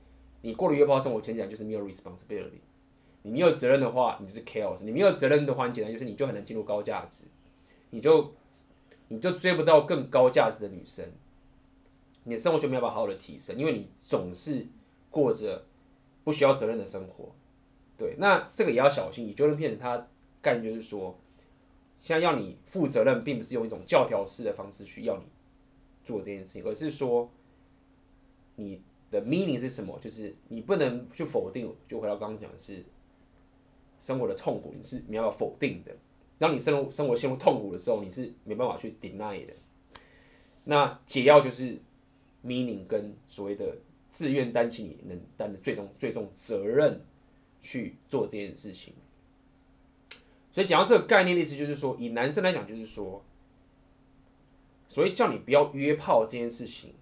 [0.42, 2.60] 你过了约炮生活，前讲就是没有 responsibility，
[3.22, 7.24] 你没有责任的话，你就是 chaos，你没有责任的话，很简单就是你就很难进入高价值，
[7.88, 8.34] 你就
[9.08, 11.02] 你就追不到更高价值的女生，
[12.24, 14.66] 你的生活就没有办法好好的提升，因为你总是
[15.10, 15.64] 过着
[16.24, 17.32] 不需要责任的生活，
[17.96, 19.26] 对，那这个也要小心。
[19.26, 20.08] 以 Jordan Peterson 他
[20.42, 21.18] 概念就是说。
[22.02, 25.24] 现在要你负责任，并不是用一种教条式的方式去要你
[26.04, 27.30] 做这件事情，而是说
[28.56, 29.96] 你的 meaning 是什么？
[30.00, 31.72] 就是你不能去否定。
[31.86, 32.84] 就回到刚刚讲的是
[34.00, 35.96] 生活的痛苦，你是没办法否定的。
[36.40, 39.52] 当你生活生活陷入痛苦的时候，你是没办法去 deny 的。
[40.64, 41.78] 那解药就是
[42.44, 43.76] meaning 跟所谓的
[44.08, 47.00] 自愿担起你能担的最终最终责任
[47.60, 48.92] 去做这件事情。
[50.52, 53.24] 所以讲到这个概念的意思，就是说，以男生来讲，就是说，
[54.86, 56.92] 所以叫你不要约炮这件事情，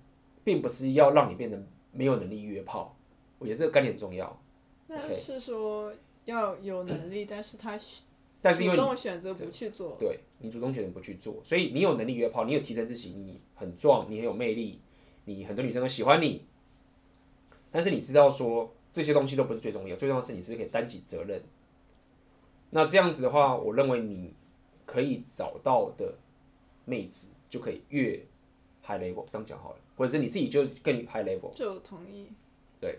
[0.44, 1.60] 并不是要让你变得
[1.92, 2.96] 没有能力约炮。
[3.38, 4.40] 我觉得这个概念很重要。
[4.86, 5.92] 那是说
[6.26, 7.78] 要有能力，但是他
[8.40, 14.80] 但是因为你主动选择不去做，对，你主动选择不去做，所以你有能力约炮，你有提升自己，你很壮，你很有魅力，
[15.24, 16.44] 你很多女生都喜欢你。
[17.72, 21.42] 但是你知道说这些东西都不是最重要，最重要的是你是不是可以担起责任。
[22.70, 24.32] 那这样子的话，我认为你
[24.86, 26.14] 可以找到的
[26.84, 28.20] 妹子就可以越
[28.84, 31.50] high level，这样讲好了，或者是你自己就更 high level。
[31.52, 32.26] 就同意。
[32.80, 32.98] 对。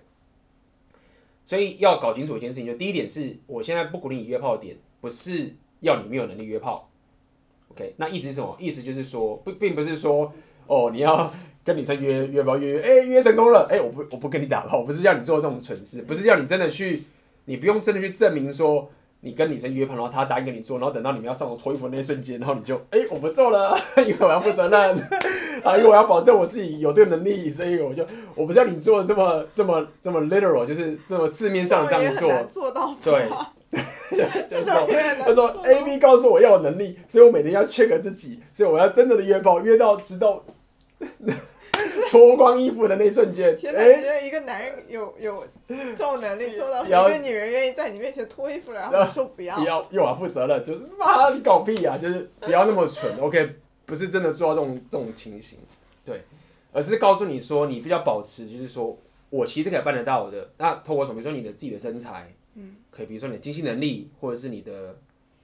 [1.45, 6.89] 所以要搞清楚一件事情，就第一点是我现在不鼓励你约炮点，不是要你没有能力约炮。
[7.69, 8.55] OK，那意思是什么？
[8.59, 10.31] 意思就是说，不，并不是说
[10.67, 17.03] 哦，你要跟女生约约炮约约，哎、欸，约成功了，哎、欸，我不我不跟你打炮，我不是叫你做这种蠢事，不是叫你真的去，
[17.45, 18.89] 你不用真的去证明说
[19.21, 24.79] 你跟女生约炮，然后她答应跟你做，然后等到你们要上床脱衣服的那一瞬间，然后你就哎、欸，我不做了， 因为我要负责任，
[25.63, 28.05] 啊，因为我要保证我自己有这个能力，所以我就
[28.35, 33.29] 我不叫你做这么这么这么 literal，就是这么字面上这样做，做到对。
[34.11, 34.17] 就
[34.49, 34.85] 就说，
[35.23, 40.43] 他说 A B 告诉我要有能力，所以我每天要 check 自己，所以我要真正的约炮，约到直到
[42.09, 43.57] 脱光衣服的那一瞬间。
[43.57, 43.79] 天哪！
[43.79, 51.97] 我觉得一个男人有有这种能力做到，一个女人愿意在你面前脱衣服，然后说不要，不要又要负责任，就是妈，你搞屁啊！
[51.97, 55.59] 就是不要那么蠢，OK，不是真的做到这种这种情形，
[56.03, 56.23] 对，
[56.71, 58.97] 而是告诉你说，你必须要保持，就是说
[59.29, 60.49] 我其实可以办得到的。
[60.57, 61.21] 那透过什么？
[61.21, 62.33] 比如说你的自己的身材。
[62.53, 64.97] 嗯，可以，比如说你的经济能力，或者是你的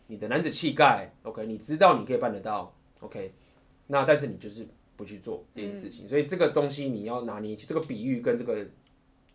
[0.08, 3.32] 你的男子气概，OK，你知道你可以办得到，OK，
[3.88, 8.68] 那但是你就是不去做这件事情，嗯、所以这个东西你要拿捏，这个比喻跟这个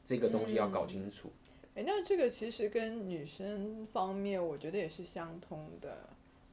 [0.05, 1.33] 这个东西要搞清楚。
[1.75, 6.11] 哎、嗯，那这个其实跟女生方面，我觉得也是相通的，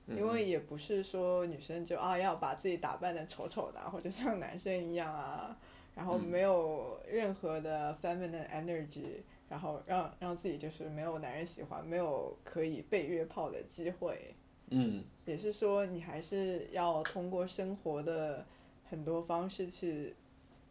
[0.08, 5.58] 因为也不是说女生就啊要把自己打扮的丑丑的，或者像男生一样啊，
[5.96, 9.24] 然后没有任何的 feminine energy。
[9.50, 14.36] 然后让让自己就是没有男人喜欢，没有可以被约炮的机会。
[14.70, 18.46] 嗯，也是说你还是要通过生活的
[18.90, 20.16] 很多方式去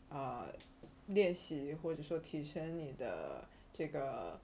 [0.08, 0.54] 啊、呃、
[1.06, 4.40] 练习，或者说提升你的这个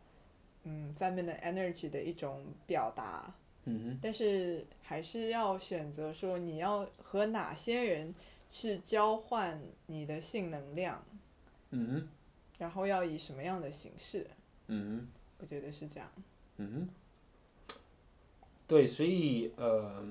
[0.62, 3.34] 嗯 feminine energy 的一种表达。
[3.64, 3.98] 嗯哼。
[4.00, 8.14] 但是还是要选择说你要和哪些人
[8.48, 11.04] 去交换你的性能量。
[11.70, 12.08] 嗯哼。
[12.56, 14.30] 然后要以什么样的形式？
[14.68, 15.08] 嗯哼，
[15.38, 16.08] 我觉得是这样。
[16.58, 16.88] 嗯
[17.68, 17.76] 哼，
[18.68, 20.02] 对，所以呃，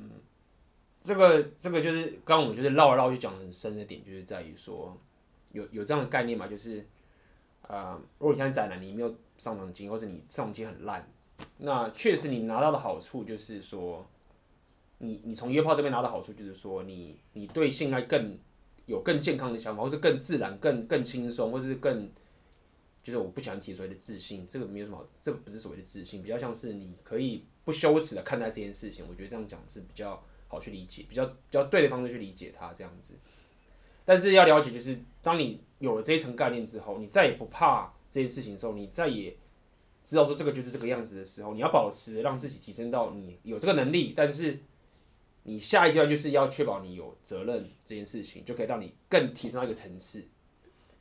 [1.04, 4.98] 这个这个就是刚刚我们就是绕来绕去讲的很深的点，就是在于说
[5.52, 6.88] 有有这样的概念嘛，就是
[7.68, 11.06] 呃，如果你现在宅男，你没有上床经，或是你上床经很烂，
[11.58, 14.08] 那确实你拿到的好处就是说，
[15.00, 18.40] 你你从约炮这边拿到好处就是说，你你对性爱更
[18.86, 22.10] 有更健康的想法，或是更自然、更更轻松，或是更。
[23.02, 29.06] 就是我不喜欢提所谓的自信，这个没有什么好，这个不是所谓的自信，比较像是你可以不羞耻的看待这件事情。
[29.10, 33.16] 我觉得这样讲是比较好去理解，比较比较对的方式去理解它这样子。
[34.06, 39.36] 但是要了解，就是当你有了这一层概念之后，你再也不怕这件事情的时候，你再也
[40.02, 44.60] 知道说这个就是这个样子的时候，你要保持让自己提升到你有这个能力，但是
[45.44, 50.24] 你下一阶段就是要确保你有责任这件事情，就可以让你更提升到一个层次。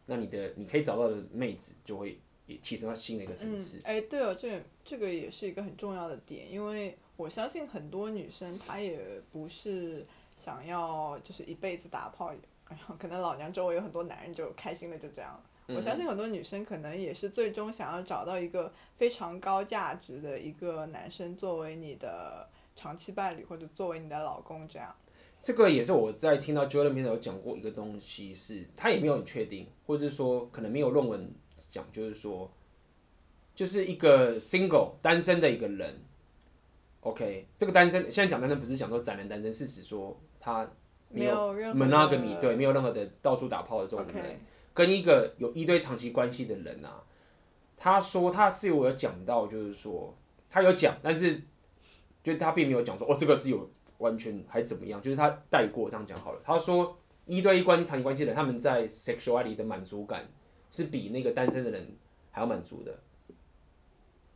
[0.06, 3.78] 那你的你可以找到的妹子就会也提升到新的一个层次。
[3.84, 12.33] 哎、嗯，欸，对哦，这这个也是一个很重要的点，因为我相信很多女生她也不是想要就是一辈子打炮，
[12.68, 15.42] 然后可能老娘周围有很多男人就开心的就这样。
[15.68, 24.92] 嗯、我相信很多女生可能也是最终想要找到一个非常高价值的一个男生作为你的长期伴侣或者作为你的老公这样。
[25.40, 31.33] 这个也是我在听到片头有讲过一个东西是，是他也没有很确定，或者是说可能没有论文
[31.68, 32.51] 讲，就是说，
[33.55, 36.01] 就是一个 single 单身的一个人
[37.02, 40.68] ，OK，这个单身现在讲单身不是讲说宅男单身，是指说他
[41.08, 44.40] 没有 monogamy，对，没有任何的到处打炮的这种人
[44.74, 47.04] 跟一个有一堆长期关系的人啊，
[47.76, 50.16] 他说他是有讲到，就是说
[50.50, 51.40] 他有讲，但是
[52.24, 53.70] 就他并没有讲说哦，这个是有。
[53.98, 55.00] 完全还怎么样？
[55.00, 56.40] 就是他带过这样讲好了。
[56.42, 60.28] 他说一对一关系、长期关系的人，他们在 sexuality 的满足感
[60.72, 61.86] 是比那个单身的人
[62.32, 62.98] 还要满足的。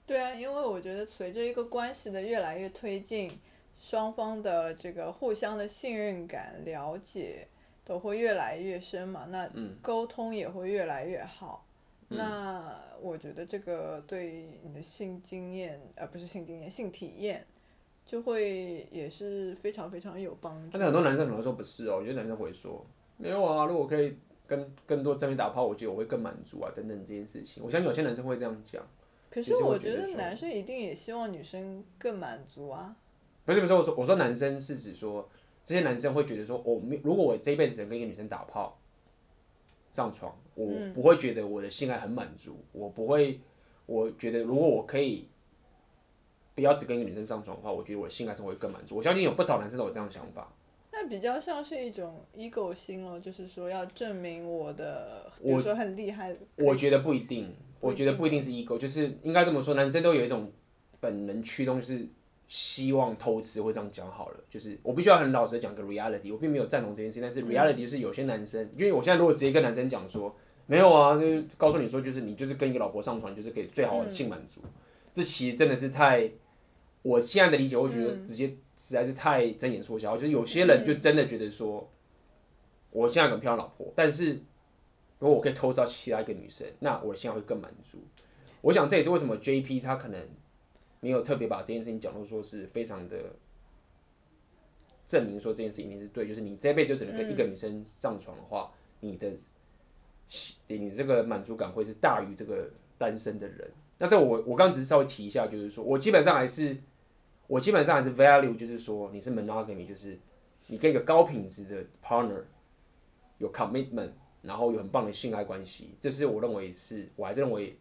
[0.06, 3.30] 对啊，因为我觉得随着一个关系的越来越推进，
[3.78, 7.48] 双方的这个互相的信任感、了解
[7.84, 9.50] 都会越来越深嘛，那
[9.82, 11.66] 沟通也会越来越好。
[12.10, 17.44] 嗯、那我觉得这个对你的性经验，呃，不是性经验，性体验。
[18.06, 20.68] 就会也是非常非常有帮助。
[20.70, 24.16] 但是很多男生可能说不是哦，有些男生会说没有啊，如果可以
[24.46, 27.60] 跟更多正面打炮，我觉得我会更满足啊，等等这件事情。
[27.64, 28.80] 我相信有些男生会这样讲。
[29.30, 32.96] 可是我觉得男生一定也希望女生更满足啊。
[33.44, 35.28] 不是不是，我说我说男生是指说
[35.64, 38.78] 这些男生会觉得说，我没如果我这一辈子只能跟一个女生打炮
[39.90, 43.40] 上床，我不会觉得我的性爱很满足，嗯、我不会，
[43.86, 45.28] 我觉得如果我可以。
[46.54, 48.96] 不要只跟一个女生上床的话，我觉得我性爱生活会更满足。
[48.96, 50.50] 我相信有不少男生都有这样的想法。
[50.90, 56.34] 那比较像是一种 ego 心咯，就是说要证明我的，比如说很厉害。
[56.56, 57.54] 我觉得不一定，
[57.86, 60.50] 我觉得不一定是 ego，就是应该这么说，男生都有一种
[60.98, 62.06] 本能驱动，就是
[62.48, 70.34] 希望偷吃，或这样讲好了，就是我必须要很老实讲个 reality，我并没有赞同这件事，但是 reality 就是有些男生，嗯、因为我现在如果直接跟男生讲说
[70.66, 74.70] 没有啊，就是告诉你说就是你就是跟一个老婆上床，就是可以最好的性满足，嗯、
[75.12, 76.30] 这其实真的是太，
[77.02, 81.88] 我现在的理解，我觉得直接实在是太睁眼说瞎话，就是有些人就真的觉得说，
[82.90, 84.40] 我现在很漂亮老婆，但是
[85.26, 87.98] 如果我可以偷吃到其他一个女生，那我的心会更满足。
[88.60, 90.28] 我想这也是为什么 JP 他可能。
[90.98, 93.16] 没有特别把这件事情讲到说是非常的
[95.06, 98.72] 证明说这件事情一定是对，就是你这辈子就只能跟一个女生上床的话，
[99.02, 99.30] 嗯、你的
[100.68, 102.68] 你这个满足感会是大于这个
[102.98, 103.70] 单身的人。
[103.98, 106.76] 但是我我刚只是稍微提一下，就是说我基本上还是
[107.46, 110.18] 我基本上还是 value，就是说你是 monogamy，就是
[110.66, 112.42] 你跟一个高品质的 partner
[113.38, 114.10] 有 commitment，
[114.46, 117.76] 然后有很棒的性爱关系，这是我认为是我还是认为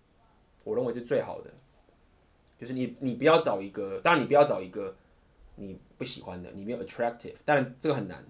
[0.64, 1.50] 我认为是最好的。
[2.58, 4.96] 就是你，你不要找一个，当然你不要找一个
[5.56, 8.24] 你不喜欢的，你没有 attractive，当然这个很难，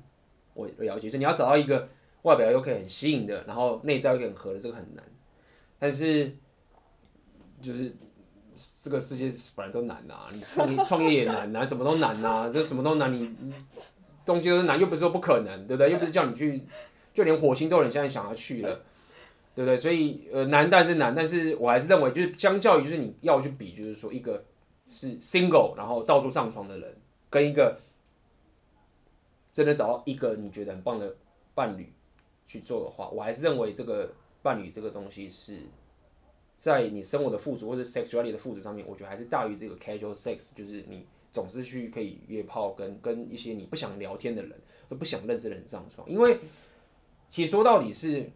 [0.56, 1.08] 我了解。
[1.08, 1.88] 就是你要找到一个
[2.24, 5.04] 外表又可以很吸引的，然后内在又可以很合的，这个很难。
[5.78, 6.36] 但是
[7.62, 7.94] 就是
[8.82, 13.36] 这个世界本来都难啊，你创业创业也难，难什么都难啊，这什么都难，你
[14.26, 15.92] 东西都是难，又不是说不可能，对不对？
[15.92, 16.66] 又不是叫你去，
[17.16, 18.84] 就连火星都有人现在想要去了。
[19.55, 19.78] 对不对？
[19.78, 24.43] 所以呃难，但是难，但是我还是认为，就是相较于就是你要去比，就是说一个
[24.86, 26.93] 是 single 然后到处上床的人，
[27.30, 27.80] 跟一个
[29.53, 31.16] 真的找到一个你觉得很棒的
[31.53, 31.93] 伴侣
[32.45, 34.11] 去做的话，我还是认为这个
[34.43, 35.59] 伴侣这个东西是
[36.57, 44.51] 在你生活的富足或者 sexuality 的富足上面，我觉得还是大于这个 casual sex，就是你总是去可以约炮跟跟一些你不想聊天的人
[44.89, 46.38] 都不想认识的人上床，因为
[47.30, 48.32] 其实说到底是。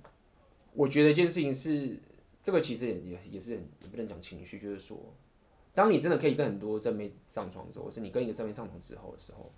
[0.76, 2.00] 我觉得一件事情是，
[2.42, 4.98] 这个其实也也也是很也不能讲情绪，就是说，
[5.74, 9.52] 当你真的可以跟很多正妹上床的时候，或是你跟一个正妹上床之后的时候，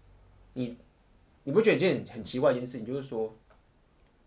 [0.53, 0.77] 你
[1.43, 3.35] 你不觉得一件很很奇怪的一件事情，就是说，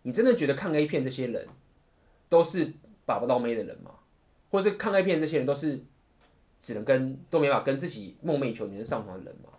[0.03, 1.47] 你真的觉得看 A 片这些人
[2.29, 2.71] 都是
[3.03, 3.95] 把不到妹的人吗？
[4.51, 5.83] 或者是看 A 片这些人都是
[6.59, 9.49] 只能跟都没法跟自己梦寐以求女人上床的人吗？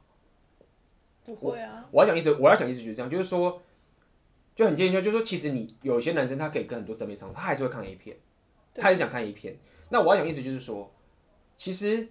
[1.24, 1.86] 不会啊！
[1.90, 3.60] 我，我要讲意思，我要讲意思就是这样，就是说。
[4.56, 8.16] 就很建议，就是说，其实你有些男生他可以跟很多正妹上床，他还是会看 A 片，
[8.74, 9.54] 他还是想看 A 片。
[9.90, 10.90] 那我要讲意思就是说，
[11.54, 12.08] 其实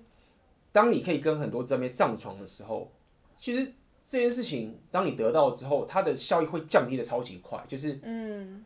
[0.72, 2.92] 当你可以跟很多正妹上床的时候，
[3.40, 3.74] 其实
[4.04, 7.60] 这件事情当你得到之后，它的效益会降低的超级快。
[7.68, 8.64] 就是，嗯，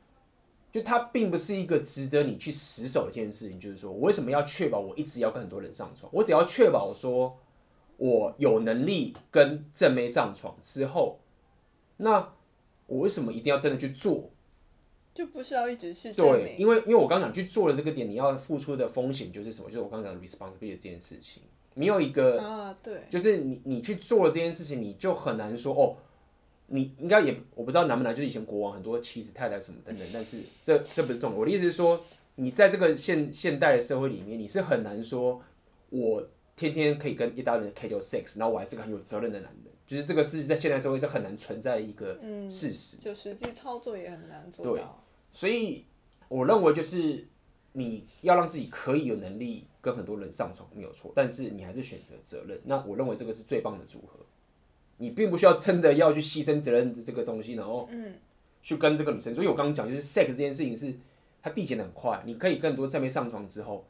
[0.73, 3.57] 就它并不是一个值得你去死守的一件事情。
[3.57, 6.11] 就是说我为什么要确保我一直要跟很多人上床？
[6.13, 7.39] 我只要确保说
[7.95, 11.21] 我有能力跟正妹上床之后，
[11.95, 12.33] 那。
[12.89, 14.29] 我为什么一定要真的去做？
[15.13, 19.67] 就不需要一直去对，因为因为我刚讲去做了这个点，你要付出的风险就是什么？
[19.69, 25.97] 就是我刚讲的 responsibility 这件事情，你有一个啊，对，就是你你去做了这件事情，你就很难说哦，
[26.67, 31.39] 你应该也我不知道难不难，就是以前国王很多妻子太太什么等等，但是这这不是重点。
[31.39, 31.99] 我的意思是说，
[32.35, 35.41] 你在这个现现代的社会里面，你是很难说，
[35.89, 36.25] 我
[36.55, 39.73] 天天可以跟一大堆人 casual sex，然后我还是个很有责任的男人。
[39.89, 42.13] 就是这个事在现代社会是很难存在的一个
[42.47, 44.71] 事实，嗯、就实际操作也很难做到。
[44.71, 44.83] 对，
[45.33, 45.83] 所以
[46.27, 47.25] 我认为就是
[47.71, 52.61] 你要让自己可以有能力跟很多人上床没有错，但是你还是选择责任。
[52.65, 54.19] 那我认为这个是最棒的组合。
[54.97, 57.89] 你并不需要真的要去牺牲责任的这个东西，然后
[58.61, 59.33] 去跟这个女生。
[59.33, 60.93] 所以我刚刚讲就是 sex 这件事情是
[61.41, 63.87] 它递减的很快，你可以更多在没上床之后，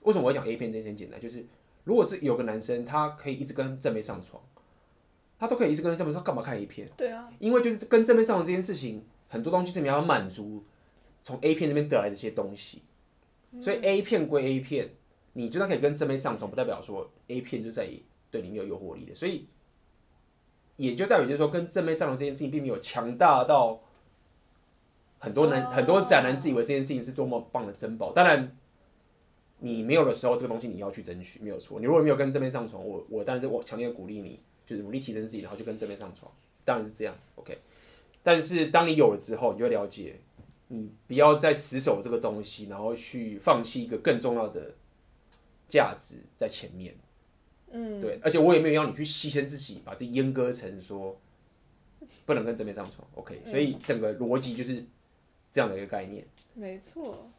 [0.00, 1.20] 为什么我会讲 A 片这件事情很简单？
[1.20, 1.44] 就是
[1.84, 4.42] 如果是有个男生他可以一直跟正妹上床。
[5.42, 6.88] 他都可以一直跟上面，他，干嘛看 A 片？
[6.96, 10.62] 对啊，因为就是跟正面上的这件事情，很多东西是你要满足
[11.20, 12.82] 从 A 片这边得来的一些东西。
[13.60, 14.88] 所以 A 片归 A 片，
[15.32, 17.88] 你就算可以跟正面上床，不代表说 A 片就在
[18.30, 19.12] 对你没有诱惑力的。
[19.16, 19.48] 所以
[20.76, 23.80] 也就代表就是说，跟正面上床这件事情，并没有强大到
[25.18, 28.12] 很多男很多宅男自以为这件事情是多么棒的珍宝。
[28.12, 28.56] 当然，
[29.58, 31.80] 你没有的时候，这个东西你要去争取，没有错。
[31.80, 34.40] 你如果没有跟正面上床，我我当然是我强烈鼓励你。
[34.72, 36.32] 就是努力提升自己，然后就跟正面上床，
[36.64, 37.58] 当然是这样，OK。
[38.22, 40.18] 但是当你有了之后，你就会了解，
[40.68, 44.74] 你不要再死守这个东西，然后去放弃一个更重要的
[45.68, 46.96] 价值在前面。
[47.70, 48.18] 嗯，对。
[48.22, 51.20] 而且我也没有要你去牺牲自己，把自己阉割成说
[52.24, 53.42] 不能跟正面上床，OK。
[53.44, 54.82] 所以整个逻辑就是
[55.50, 56.26] 这样的一个概念。
[56.54, 57.30] 没错。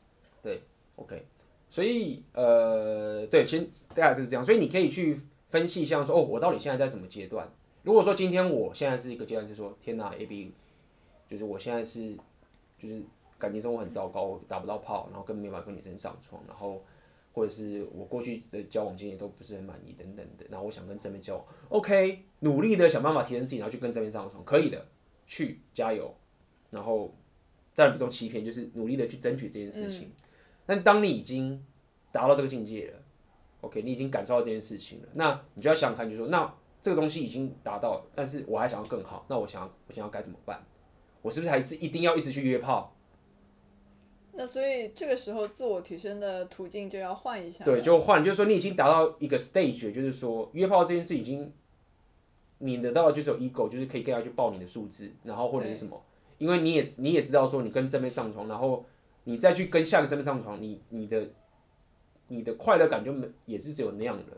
[0.41, 0.61] 对
[0.97, 1.25] ，OK。
[1.69, 4.45] 所以呃，对，先大概就是这样。
[4.45, 5.17] 所以你可以去。
[5.54, 7.47] 分析一下说哦，我到底现在在什么阶段？
[7.84, 10.51] 如果说今天我现在是一个阶段，是说天哪，A B，
[11.30, 12.18] 就是我现在是
[12.76, 12.99] 就是
[13.38, 16.84] 感情生活很糟糕，我打不到炮，然后根本没办法跟女生上床，然后
[17.34, 24.88] 或者是我过去的交往经验都不是很满意等等的，然后我想跟这边交往，OK，努力的想办法提升自己，然后去跟这边上床，可以的，
[25.28, 26.12] 去加油，
[26.72, 27.14] 然后
[27.76, 30.08] 当然不是种欺骗，就是努力的去争取这件事情。
[30.08, 30.12] 嗯、
[30.66, 31.64] 但当你已经
[32.12, 33.03] 达到这个境界了
[33.64, 40.64] ，OK，你已经感受到这件事情了，那你就要想想看，就是说，那这个东西已经达到了，但是我还想要更好，那我想要我想要该怎么办？
[41.22, 42.93] 我是不是还是一定要一直去约炮？
[44.34, 47.64] 那所以这个时候自我提升的途径就要换一下。
[47.64, 51.53] 对，就换，就是说你已经达到一个 stage，就是说约炮这件事已经，
[52.57, 56.03] 你得到的就只有 ego，就是可以跟他去报你的数字，然后或者是什么，
[56.39, 58.84] 因为你也你也知道说你跟正妹上床，然后
[59.24, 61.30] 你再去跟下个正妹上床，你你的
[62.36, 64.38] 你的快乐感就没也是只有那样的。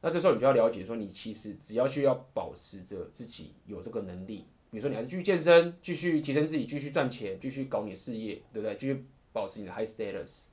[0.00, 4.44] 那这时候你就要了解说，你其实只要需要保持着自己有这个能力。
[4.70, 8.76] 比如说，你还是继续健身，继续提升自己，继续赚钱，继续搞你的事业，对不对？
[8.76, 10.48] 继续保持你的 high status。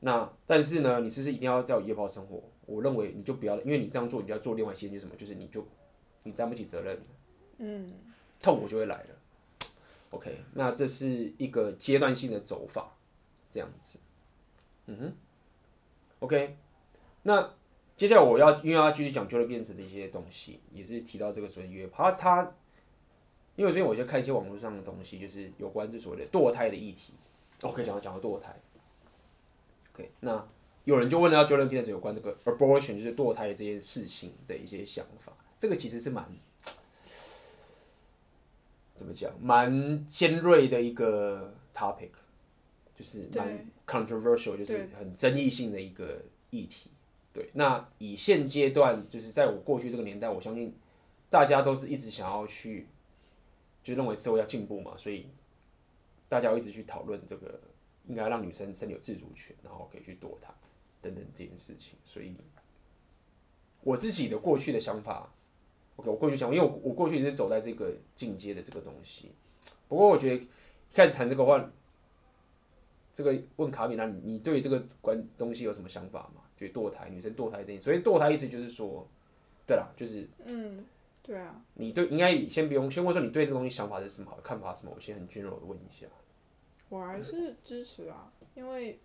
[0.00, 2.42] 那但是呢，你是不是一定要在夜泡生活？
[2.66, 5.14] 我认为你就不要，因为你这样做，你就要做另外一些，就是什么？
[5.14, 5.64] 就是你就
[6.24, 7.00] 你担不起责任，
[7.58, 7.92] 嗯，
[8.42, 9.08] 痛苦就会来了。
[10.10, 12.96] OK，那这是一个阶段性的走法，
[13.50, 13.98] 这样子。
[14.88, 15.12] 嗯哼。
[16.18, 16.56] OK，
[17.22, 17.54] 那
[17.96, 22.52] 接下来我要因为要继续讲 Joe Dispenza 的一些东西，也是提到这个所谓约炮，他。
[23.54, 27.12] 因为最近我就看一些网络上的东西，就是有关这所谓的堕胎的议题。
[27.62, 28.56] OK，讲到讲到堕胎。
[29.92, 30.46] OK，那
[30.84, 35.32] 有人就问了 Jordan Peterson 有关这个 abortion，就是堕胎的这件事情的一些想法。
[35.58, 36.24] 这个其实是蛮
[38.94, 42.10] 怎么讲，蛮尖锐的一个 topic，
[42.94, 46.90] 就是蛮 controversial，就是很争议性的一个议题。
[47.32, 50.72] 对，那以现阶段，就是在我过去这个年代，我相信
[51.30, 52.86] 大家都是一直想要去。
[53.80, 55.26] 就认为社会要进步嘛，所以
[56.28, 57.58] 大家要一直去讨论这个
[58.06, 60.52] 应该让女生身有自主权，然后可以去堕胎
[61.00, 61.94] 等等这件事情。
[62.04, 62.34] 所以
[63.80, 65.32] 我自己的过去的想法
[65.96, 69.30] ，OK，我过去想，因为我我过去一直走在这个进阶的这个东西。
[69.86, 70.46] 不过我觉得
[70.92, 71.70] 看谈这个话，
[73.18, 76.42] 这个问卡米娜，你你对这个关东西有什么想法吗？
[76.56, 79.04] 就堕胎，女生堕胎这件事，所以堕胎意思就是说，
[79.66, 80.84] 对啦，就是嗯。
[81.20, 84.92] 对啊，你对应该先不用先问说你对这个东西想法是什么，看法是什么？
[84.94, 86.06] 我先很 general 的问一下。
[86.88, 88.98] 我还是支持啊，因为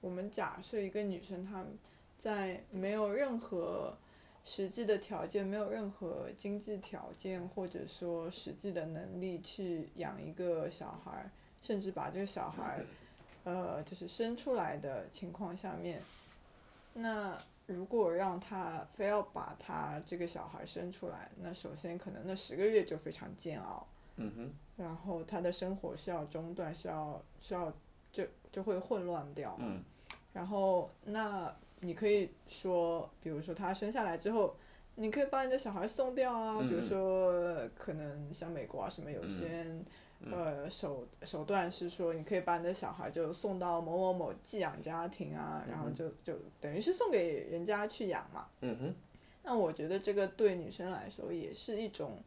[0.00, 1.62] 我们假设一个女生她
[2.16, 3.94] 在没有任何
[4.42, 12.82] 实际的条件，没有任何经济条件，或者说实际的能力去养一个小孩，甚至把这个小孩，
[13.46, 16.02] 呃，就是生出来的情况下面，
[16.92, 17.36] 那。
[17.68, 23.84] 如果让他非要把他这个小孩生出来，那首先可能那十个月就非常煎熬，
[24.18, 27.72] 嗯哼，然后他的生活是要中断，是要是要
[28.12, 29.82] 就就会混乱掉，嗯，
[30.32, 34.54] 然后那你可以说，比如说他生下来之后，
[34.94, 39.66] 你可以把你的小孩送掉啊，比如说可能像美国啊什么有些。
[40.24, 48.46] 呃，手手段是说，你可以把你的小孩就送到某某某寄养家庭啊，然后就就等于是送给人家去养嘛。
[48.62, 48.94] 嗯哼。
[49.42, 52.18] 那我觉得这个对女生来说也是一种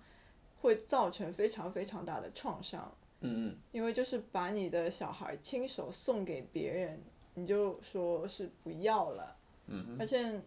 [0.62, 2.96] 会造成非常非常大的创伤。
[3.22, 3.58] 嗯嗯。
[3.72, 7.02] 因为就是把你的小孩亲手送给别人，
[7.34, 9.36] 你就说是不要了。
[9.66, 9.98] 嗯哼。
[10.00, 10.40] 而且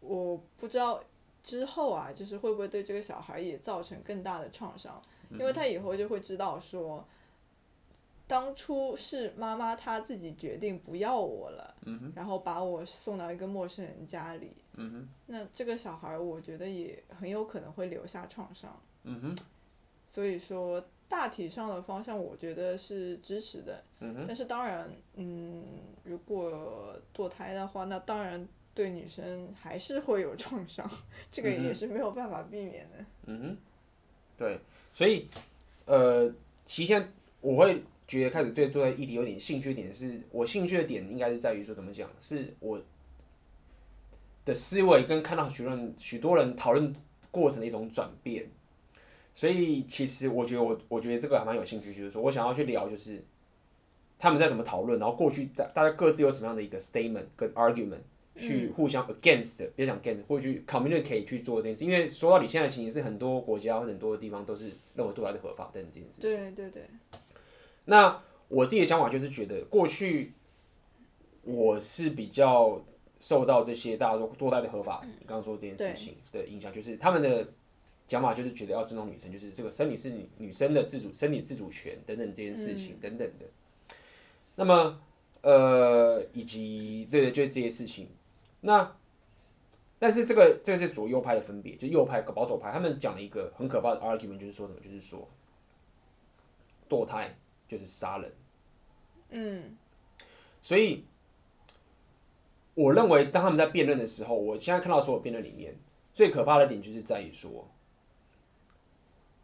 [0.00, 1.02] 我不知道
[1.42, 5.02] 之后啊，就是会不会对这个小孩也造成更大的创伤。
[5.30, 7.06] 因为他以后就会知道说，
[8.26, 11.74] 当初是妈妈她自己决定不要我了，
[12.14, 14.52] 然后把我送到一个陌生人家里，
[15.26, 18.80] 那这个小孩我觉得也很有可能会留下创伤。
[20.06, 23.82] 所以说大体上的方向我觉得是支持的，
[24.26, 25.64] 但是当然，嗯，
[26.04, 30.88] 如果堕胎的话，那当然对女生还是会有创伤，
[31.30, 33.04] 这个也是没有办法避免的。
[33.26, 33.56] 嗯哼，
[34.36, 34.60] 对。
[34.92, 35.28] 所以，
[35.86, 36.28] 呃，
[36.64, 37.08] 其实现在
[37.40, 42.80] 我会觉得开始对堕胎议题有点兴趣点是，我兴趣的点应该是在于说怎么讲，是我
[44.44, 46.94] 的思维跟看到许多许多人讨论
[47.30, 48.50] 过程的一种转变。
[49.32, 53.24] 所以，其实我觉得我我觉得这个还蛮有兴趣，就是说我想要去聊，就是
[54.18, 58.00] 他们在怎么讨论，然后过去大大家各自有什么样的一个 statement 跟 argument。
[58.40, 66.20] 去互相 against，别讲 against，或者去 communicate 去做这件事，因为说到底，现在情形是很多国家或者很多的地方都是认为堕胎是合法的这件事。
[66.20, 66.82] 对对对。
[67.84, 70.32] 那我自己的想法就是觉得，过去
[71.42, 72.82] 我是比较
[73.20, 77.46] 受到这些大家说堕胎的合法，你刚刚说这件事情的影响，就是他们的
[78.08, 83.46] 讲法就是觉得要尊重女生，就是这个生理是女女生的自主、生理自主权等等这件事情等等的。
[84.56, 84.98] 那么。
[85.42, 88.06] 呃，以及对对，就是这些事情。
[88.62, 88.96] 那
[89.98, 94.80] 但是这个这个是左右派的分别，就右派和保守派，他们讲了一个很可怕的 argument，就是说什么？
[94.80, 95.28] 就是说
[96.88, 97.36] 堕胎
[97.68, 98.32] 就是杀人。
[99.30, 99.76] 嗯，
[100.60, 101.04] 所以
[102.74, 105.76] 我认为当他们在辩论的时候，我现在看到所有辩论里面
[106.12, 107.68] 最可怕的点就是在于说，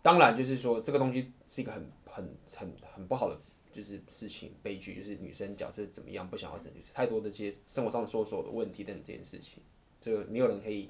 [0.02, 3.40] 当然就是说这个东西是一个很很很很不好的。
[3.76, 9.62] 就是事情悲剧，就是女生假设怎么样不想要生，就是太多的这些生活上的所有的问题等等这件事情，
[10.00, 10.88] 这个没有人可以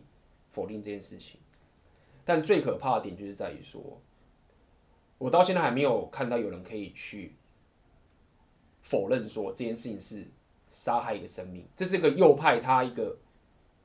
[0.53, 1.41] 否定这件事情。
[2.25, 4.01] 但最可怕的点就是在于说，
[5.19, 7.35] 我到现在还没有看到有人可以去
[8.83, 10.25] 否认说这件事情是
[10.69, 13.17] 杀害一个生命，这是一个右派他一个，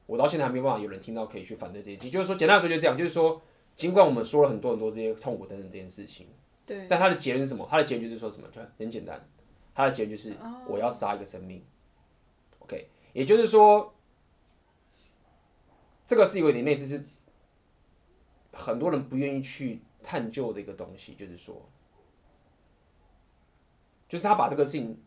[0.06, 2.12] 我到现在还没有办法有人听到可以去反对这件事情。
[2.12, 3.42] 就是说，简单来说就是这样，就是说，
[3.74, 6.28] 尽管我们说了很多很多这些痛苦等等这件事情。
[6.90, 7.68] 但他的结论是什么？
[7.70, 8.48] 他的结论就是说什么？
[8.50, 9.28] 就很简单，
[9.74, 10.36] 他的结论就是
[10.68, 11.64] 我要杀一个生命。
[12.60, 13.94] OK，也就是说，
[16.06, 17.04] 这个是有一点类似是
[18.54, 21.70] 很多人不愿意去探究的一个东西，就是说，
[24.08, 24.98] 就是他把这个事情，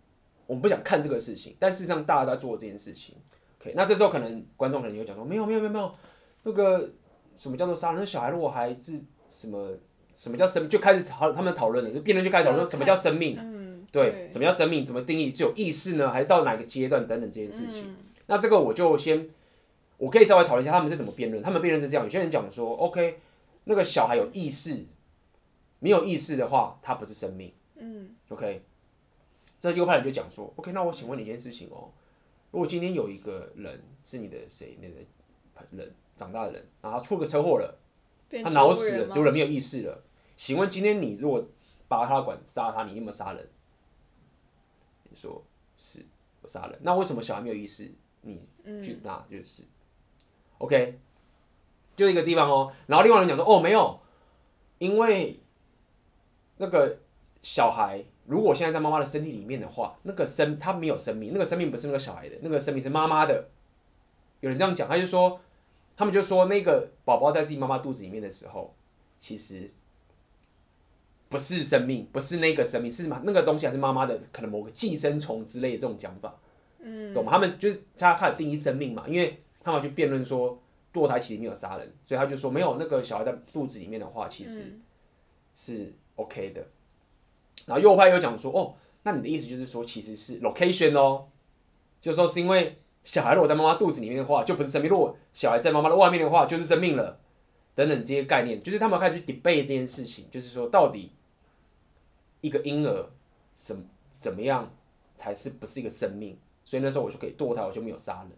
[0.46, 3.16] 我们不想看这个事情，但事实上大家在做这件事情。
[3.60, 5.94] OK，那这时候可能观众可能就讲说，没有没有没有没有，
[6.42, 6.92] 那个
[7.36, 8.06] 什么叫做杀人？
[8.06, 9.76] 小孩如果还是什么？
[10.14, 10.70] 什么叫生命？
[10.70, 14.84] 就开始讨他们讨论了，就辩论就开始讨论什么叫生命，嗯、对，什么叫生命？
[14.84, 15.32] 怎么定义？
[15.32, 17.84] 只有意识呢，还是到哪个阶段等等这件事情？
[17.88, 17.96] 嗯、
[18.26, 19.28] 那这个我就先，
[19.98, 21.42] 我可以稍微讨论一下他们是怎么辩论。
[21.42, 23.18] 他们辩论是这样：有些人讲说，OK，
[23.64, 24.84] 那个小孩有意识，
[25.80, 27.52] 没有意识的话，他不是生命。
[27.76, 28.62] 嗯，OK，
[29.58, 31.90] 这右派人就讲说，OK，那我请问你一件事情哦，
[32.52, 34.94] 如果今天有一个人是你的谁那个
[35.76, 37.80] 人长大的人，然后他出个车祸了。
[38.42, 40.02] 他脑死了，植物人没有意识了。
[40.36, 41.46] 请问今天你如果
[41.88, 43.48] 拔他的管杀他，你有没有杀人？
[45.08, 45.42] 你说
[45.76, 46.04] 是，
[46.42, 46.78] 我杀人。
[46.82, 47.90] 那为什么小孩没有意识？
[48.22, 48.46] 你
[48.82, 49.68] 去那就是、嗯、
[50.58, 50.98] OK，
[51.96, 52.72] 就一个地方哦。
[52.86, 54.00] 然后另外人讲说，哦，没有，
[54.78, 55.38] 因为
[56.56, 56.98] 那个
[57.42, 63.48] 小孩如果现在在妈妈的身体里面的话，那个生他没有生命，那个生命不是那个小孩的，那个生命是妈妈的。
[64.40, 65.40] 有人这样讲，他就说。
[65.96, 68.74] 他们就说，那个宝宝在自己妈妈肚子里面的时候，
[69.20, 69.72] 其实
[71.34, 73.20] 不是生命，不是那个生命，是嘛？
[73.24, 76.32] 那个东西还是妈妈的，可能某个寄生虫之类的这种讲法，
[76.78, 77.32] 嗯，懂吗？
[77.32, 80.56] 他们就是他开始定义生命嘛，因为他们去辩论说
[80.92, 84.78] 堕胎其实没有杀人，所以他就说没有那个小孩在肚子里面的话，其实
[85.52, 86.64] 是 OK 的。
[87.66, 91.26] 然后右派又讲说，哦，那你的意思就是说，其实是 location 哦，
[92.00, 92.78] 就是说是因为。
[93.02, 97.20] 小孩如果在妈妈肚子里面的话，就不是生命；如果小孩在妈妈的外面的话，就是生命了。
[97.74, 101.10] 等等这些概念，就是他们开始去 debate 这件事情，就是说到底
[102.44, 103.08] 一个婴儿
[103.54, 104.70] 怎怎么样
[105.14, 106.36] 才是不是一个生命？
[106.64, 108.32] 所以那时候我就可以堕胎，我就没有杀人。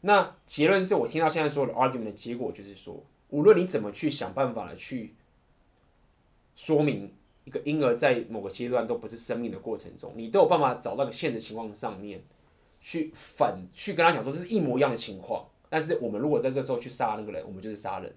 [0.00, 5.14] 那结论是我听到现在所有的 argument 的结果，就是说，无论你怎么去想办法的去
[6.54, 7.12] 说明
[7.44, 12.24] 一个婴儿在某个阶段都不是生命的过程中，你都有办法找到一个现实情况上面。
[12.78, 18.14] 去反去跟他讲说，这是一模一样的情况，但是我们如果在这时候去杀那个人，我们就是杀人。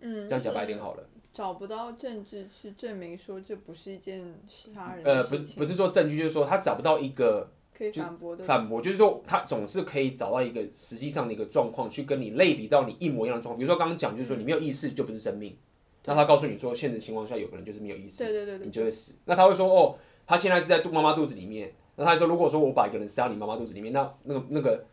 [0.00, 1.06] 嗯，这样讲白一点好了。
[1.40, 5.02] 找不到证据去证明说这不是一件杀人。
[5.06, 13.56] 呃，不是不是说证据，就是说他找不到一个可以反驳的反驳，就是说他总是可以找到一个实际上的一个状况，去跟你类比到你一模一样的状况。
[13.58, 15.56] 比如说刚刚讲，就是说你没有意识就不是生命，
[16.04, 19.14] 那他告诉你说，现实情况下有个人就是没有意识，对对对对，你就会死。
[19.24, 21.72] 那他会说，哦，他现在是在肚妈妈肚子里面。
[21.96, 24.84] 那他说：“如果说我把一个人塞到你妈妈肚子里面，那那个那个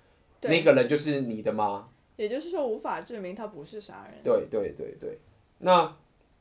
[0.44, 1.90] 那个人就是你的吗？
[2.16, 4.22] 也就是说，无法证明他不是杀人。
[4.24, 5.20] 对对对对，
[5.60, 5.96] 那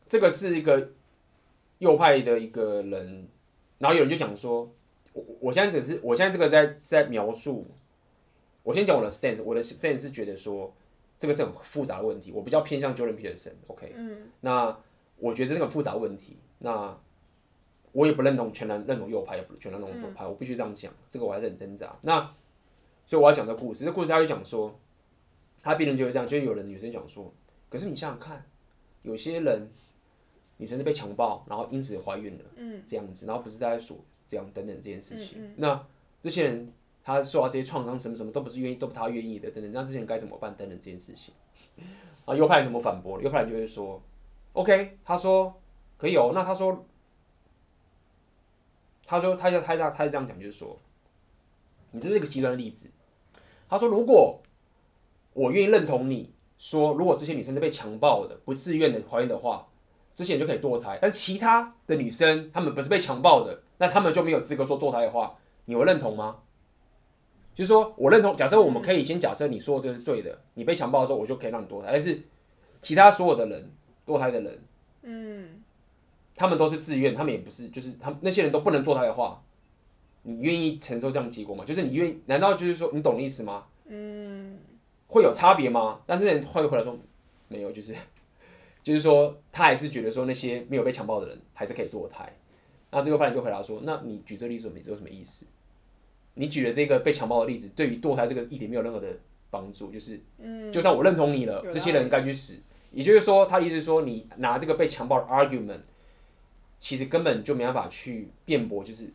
[0.09, 0.93] 这个是一个
[1.79, 3.29] 右派的一个人，
[3.79, 4.73] 然后有人就讲说，
[5.13, 7.67] 我我现在只是我现在这个在在描述，
[8.63, 10.75] 我先讲我的 stance，我的 stance 是觉得说
[11.19, 14.79] 这个是很复杂的问题，我比较偏向 Jordan Peterson，OK，嗯，那
[15.19, 16.99] 我觉得这是个很复杂的问题，那。”
[17.93, 21.99] 我也不认同全然认同右派，也不全然认同左派，我必须这样讲，这个我还是很挣扎。
[22.03, 22.21] 那
[23.07, 24.79] 所以我要讲这个故事，这故事他就讲说，
[25.63, 27.33] 他辩论就是这样，就是有人女生讲说，
[27.71, 28.45] 可是你想想看，
[29.01, 29.71] 有些人
[30.59, 32.45] 女生是被强暴，然后因此怀孕了，
[32.87, 33.97] 这样子，然后不是在说
[34.27, 35.87] 这样等等这件事情，那
[36.23, 40.55] 这些人他受到这些创伤，什么什么都不是愿意，都不他愿意的，等等，那这些人该怎么办？
[40.57, 41.35] 等等这件事情，
[42.25, 43.21] 啊，右派人怎么反驳？
[43.21, 44.03] 右派人就会说
[44.53, 45.55] ，OK，他说
[45.97, 46.85] 可以哦，那他说。
[49.09, 50.77] 他说：“他要他他他是这样讲，就是说，
[51.93, 52.91] 你这是一个极端的例子。
[53.69, 54.43] 他说，如果
[55.33, 59.69] 我愿意认同你说，如果这些女生是被强暴的、不自愿的怀孕的话，
[60.17, 60.99] 这些人就可以堕胎。
[61.01, 65.37] 但其他的女生，她们不是被强暴的，那她们就没有资格说堕胎的话。
[65.67, 66.39] 你会认同吗？
[67.53, 71.89] 就是说我认同，假设我们可以先假设你说的这个是对的，你被强暴的时候，我就可以让你堕胎。
[71.91, 72.23] 但是
[72.81, 73.71] 其他所有的人
[74.07, 74.63] 堕胎的人，
[75.03, 75.63] 嗯，
[76.37, 79.43] 他们都是自愿，他们也不是，就是他们那些人都不能堕胎的话，
[80.23, 81.65] 你愿意承受这样的结果吗？
[81.65, 82.21] 就是你愿意？
[82.27, 83.65] 难道就是说你懂的意思吗？
[83.87, 84.59] 嗯，
[85.09, 86.01] 会有差别吗？
[86.07, 86.97] 但是人会回来说
[87.49, 87.93] 没有，就是。
[88.87, 92.33] 就是说，他还是觉得说那些没有被强暴的人还是可以堕胎。
[92.93, 95.45] 那这个判决就回答说：“那你举这个例子，没有什么意思？
[96.35, 99.09] 你举的这个被强暴的例子，对于堕胎这个议题没有任何的
[99.51, 99.91] 帮助。
[99.91, 100.21] 就是，
[100.71, 102.57] 就算我认同你了，这些人该去死。
[102.93, 105.81] 也就是说，他意思是说，你拿这个被强暴的 argument，
[106.79, 109.13] 其实根本就没办法去辩驳，就是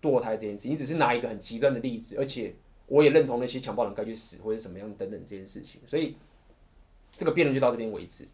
[0.00, 0.66] 堕胎这件事。
[0.66, 2.54] 你只是拿一个很极端的例子，而且
[2.86, 5.82] 我也认同那些强暴人该去死或者什么样等等这件事情。
[5.84, 6.16] 所以，
[7.18, 8.26] 这个辩论就到这边为止。”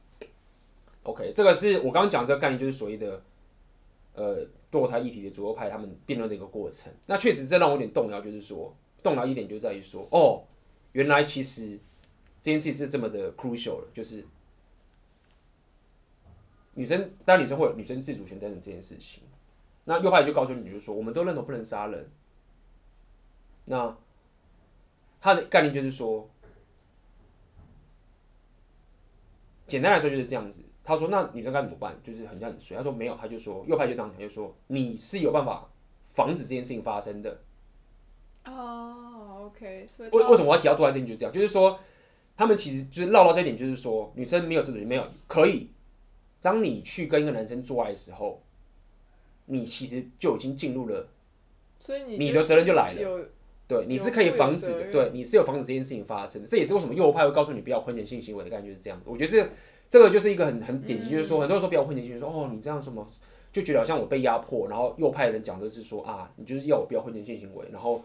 [1.03, 3.23] OK，这个是我刚刚讲这个概念，就是所谓的
[4.15, 6.93] 呃堕胎议题的左右派他们辩论的一个过程。
[7.07, 10.45] 那确实这让我有点动摇，就是说动摇一点就在于说，哦，
[10.93, 11.79] 原来其实
[12.41, 14.25] 这件事是这么的 crucial 了，就是
[16.75, 19.23] 女生当然女生会有女生自主权等等这件事情。
[19.85, 22.11] 那右派就告诉你，就是说我们都认同不能杀人。
[23.65, 23.97] 那
[25.21, 26.29] 他的概念就是说，
[29.67, 30.63] 简单来说就是这样子。
[30.91, 31.97] 他说：“那女生该怎么办？
[32.03, 35.71] 就是很像很衰。”他说：“没有。”他就说：“右派就这样讲，就说你是有办法
[36.09, 37.41] 防止这件事情发生的。”
[38.45, 39.87] 哦，OK。
[39.87, 41.17] 所以为为什么我要提到堕胎这件事情？
[41.17, 41.79] 就是这样，就是说
[42.37, 45.71] 他们其实就是绕到这一点，就是说女生没有自主权，没有可以。
[46.43, 48.43] 当你去跟一个男生做爱的时候，
[49.47, 51.07] 你其实就已经进入了，
[51.79, 53.29] 所以你你的责任就来了。
[53.69, 54.91] 对，你是可以防止的。
[54.91, 56.49] 对，你是有防止这件事情发生的。
[56.49, 59.05] 这也是为什么右派会告诉你不要婚前性行为的感觉是这样子。
[59.07, 59.49] 我觉得这。
[59.91, 63.05] 这个就是一个很很典型，就是说，很多人说不要婚前性行为，说哦，你这样什么，
[63.51, 64.69] 就觉得好像我被压迫。
[64.69, 68.01] 然后右派人讲的是说啊，你就是要我不要婚前性行为，然后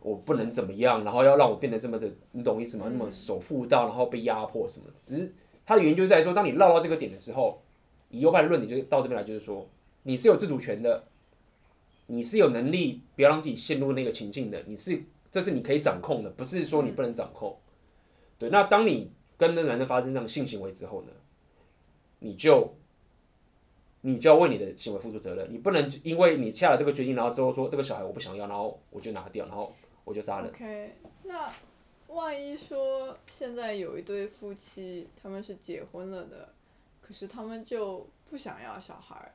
[0.00, 2.84] 我不能怎么样，然后要让我变得这么的，你懂意思吗？
[2.90, 4.84] 那么守妇道，然后被压迫什么？
[4.98, 5.32] 只是
[5.64, 7.62] 它的原因就是在说，当你绕到这个点的时候，
[8.10, 9.66] 以右派的论点就到这边来，就是说
[10.02, 11.04] 你是有自主权的，
[12.08, 17.56] 你是有能力不要让自己陷入那个情境的，你是这是你可以掌控的，不是说你不能掌控。
[18.38, 19.10] 对，那当你。
[19.38, 21.12] 跟那男的发生这样性行为之后呢，
[22.18, 22.74] 你就
[24.00, 29.72] 你就要为你的行为付出责任，你不能因为你下了这个决定，然后之后说这个小孩我不想要，然后我就拿掉，然后
[30.04, 30.48] 我就杀了。
[30.48, 31.52] OK，那
[32.08, 36.48] 万一说现在有一对夫妻，他们是结婚了的，
[37.00, 39.32] 可是他们就不想要小孩，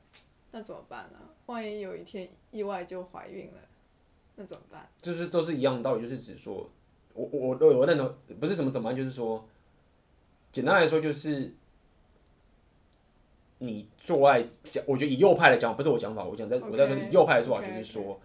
[0.52, 1.20] 那怎么办呢？
[1.46, 3.60] 万一有一天意外就怀孕了，
[4.36, 4.90] 那怎么办？
[5.02, 6.70] 就是都是一样的道理，就是指说，
[7.14, 9.46] 我我我我认同，不是什么怎么办，就是说。
[10.54, 11.52] 简单来说，就是
[13.58, 18.22] 你做爱讲，我觉得以右派来讲，不是我讲法，我讲在，我在说以右派的做法，就是说，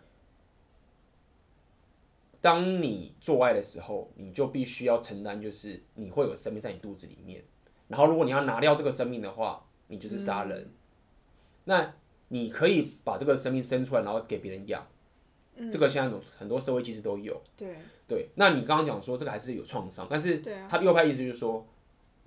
[2.43, 7.43] 当你做爱的时候，你就必须要承担，就是你会有生命在你肚子里面，
[7.89, 10.71] 然后如果你要拿掉这个生命的话，你就是杀人。
[11.65, 11.95] 那
[12.29, 14.87] 你可以把这个生命生出来，然后给别人养，
[15.71, 17.41] 这个现在很多社会其实都有。
[17.57, 17.75] 对
[18.07, 21.67] 对，那你刚刚讲说这个还是有创伤，但是他右派意思就是说。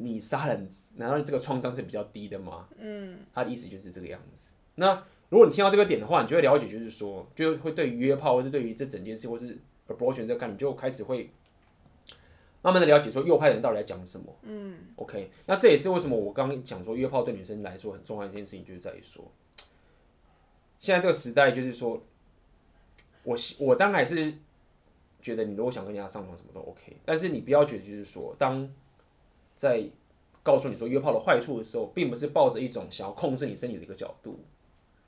[0.04, 2.68] 你杀人，难道这个创伤是比较低的吗？
[2.78, 4.54] 嗯，他的意思就是这个样子。
[4.76, 11.30] 那如果你听到这个点的话，你就会了解，就是说，就会对于约炮，或是对于这整件事，或是 abortion 这个概念，你就开始会
[12.62, 14.36] 慢慢的了解，说右派人到底在讲什么。
[14.44, 19.24] 嗯，OK，那这也是为什么我刚刚讲说约炮对女生来说很重要的一件事情，就是在于说，
[20.80, 22.02] 现在这个时代，就是说，
[23.24, 24.34] 我我当然还是
[25.22, 28.68] 觉得，你如果想跟人家上床，什么都 OK，但是你不要觉得，就是说，当
[29.62, 29.84] 在
[30.42, 34.40] 告诉你说约炮的坏处的时候，并不是抱着一种想要控制你身体的一个角度，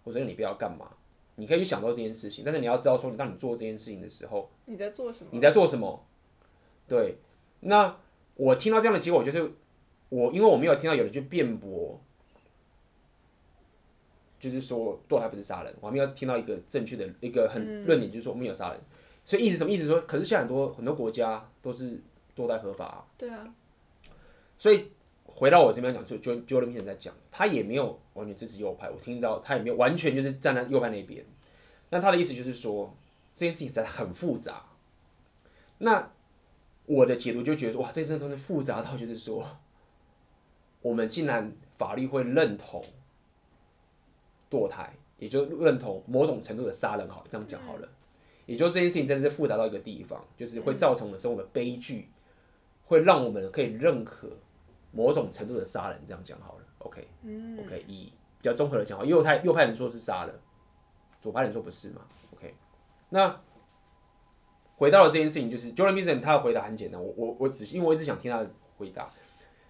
[0.06, 0.92] 或者你不要干嘛，
[1.38, 5.30] 你可以去想到这件事情，但是你要知道说，你当你做这件事情的时候，你在做什么？
[5.34, 6.06] 你在做什么？
[6.88, 7.16] 对，
[7.62, 7.98] 那
[8.36, 9.52] 我听到这样的结果，就是
[10.10, 12.00] 我因为我没有听到有人去辩驳，
[14.40, 18.80] 就是说堕胎不是杀人，我还没有听到一个正确的一个很论点，就是说我没有杀人，
[19.26, 20.00] 所以意思什么意思说？
[20.02, 22.00] 可是现在很多很多国家都是
[22.36, 23.52] 堕胎合法啊，对啊。
[24.64, 24.90] 所以
[25.26, 31.26] 回到我这边讲，就就就那边在讲，他也没有完全支持右派，我听到他也没有完全就是站在右派那边。
[31.90, 32.96] 那他的意思就是说，
[33.34, 34.64] 这件事情实在很复杂。
[35.80, 36.10] 那
[36.86, 39.46] 我的解读就觉得说，哇，这真的复杂到就是说，
[40.82, 42.82] 我们竟然法律会认同
[44.50, 47.90] 堕胎，也就认同某种程度的杀人，好，这样讲好了。
[48.46, 52.08] 也就这件事情真的是复杂到一个地方，就是会造成的生活的悲剧，
[52.86, 54.30] 会让我们可以认可。
[54.94, 60.34] 某种程度的杀人，这样讲好了，OK，OK，、以比较综合的讲，右派右派人说是杀了，
[61.20, 62.02] 左派人说不是嘛
[62.34, 62.54] ，OK，
[63.10, 63.42] 那
[64.76, 69.10] 回到了这件事情，就是 Jordan Peterson 他的回答很简单，我我我只是因为我一直想听他的回答，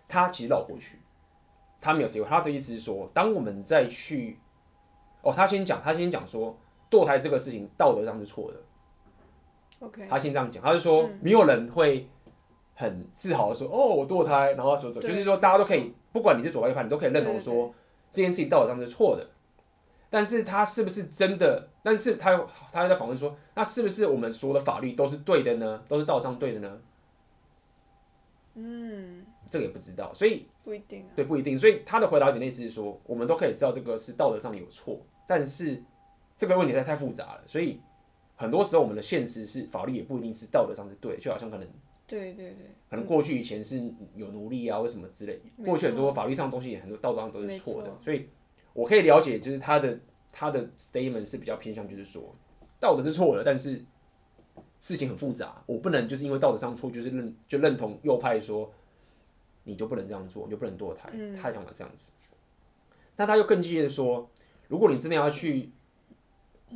[0.08, 1.00] 他其实绕过去，
[1.80, 4.38] 他没有机会，他的意思是说，当我们再去，
[5.22, 6.58] 哦，他先讲，他先讲说
[6.92, 8.58] 堕胎这个事情道德上是错的
[9.80, 12.10] ，OK，他先这样讲，他就说、嗯、没有人会
[12.76, 17.74] 很自豪的说，哦，我堕胎，然后说，就是说大家都可以，不管你是左派右派，你都可以认同说
[18.10, 19.30] 这件事情道德上是错的。
[20.10, 21.68] 但是他是不是真的？
[21.82, 25.84] 但是他他在访问说，那是不是我们所有的法律都是对的呢？
[25.88, 26.80] 都是道上对的呢？
[28.54, 31.10] 嗯，这个也不知道，所以不一定啊。
[31.16, 31.58] 对，不一定。
[31.58, 35.82] 所以他的回答有点类似是说，我们都可以知道这个是道德上有错，但是
[36.38, 37.82] 这个问题太太复杂了，所以
[38.36, 41.68] 很多时候我们的现实是法律也不一定是道德上是对，就好像可能
[42.08, 43.82] 对对对，可能过去以前是
[44.16, 48.28] 有奴隶啊，或什么之类，过去很多法律上的东西，很多道德上都是错的，所以。
[48.76, 49.99] 我可以了解，就是他的
[50.32, 52.36] 他的 statement 是比较偏向，就是说
[52.80, 53.86] 道德是错的，但是
[54.80, 58.74] 事情很复杂，我不能就是因为道德上错，就是认就认同右派说
[59.64, 61.08] 你就不能这样做，你就不能堕胎。
[61.39, 62.12] 他讲了这样子，
[63.16, 64.28] 但他又更激烈的说，
[64.68, 65.70] 如果你真的要去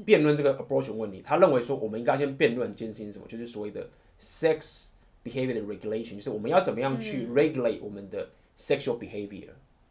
[0.05, 4.89] 辩论这个 abortion 问题，他认为说我们应该先辩论一件事情什么，就是所谓的 sex
[5.27, 9.49] behavior 的 regulation，就是我们要怎么样去 regulate 我们的 sexual behavior。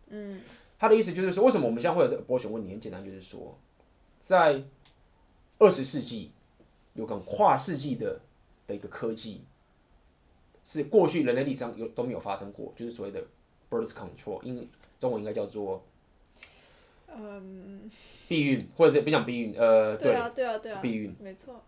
[0.09, 0.41] 嗯。
[0.79, 2.71] 他的意思就是说，为什么我们现在会有这个 abortion 问题？
[2.71, 3.59] 很简单，就是说，
[4.21, 4.63] 在
[5.59, 6.31] 二十世纪
[6.93, 8.21] 有个跨世纪的
[8.67, 9.43] 的一个科技，
[10.63, 13.25] 是过去人类历史上有都没有发生过，就是所谓的
[13.71, 14.69] birth control，英
[14.99, 15.83] 中文应该叫做
[17.09, 17.91] 嗯
[18.29, 21.65] 避孕，或者是别讲避孕，呃，对啊，对啊，对啊，避孕，没错。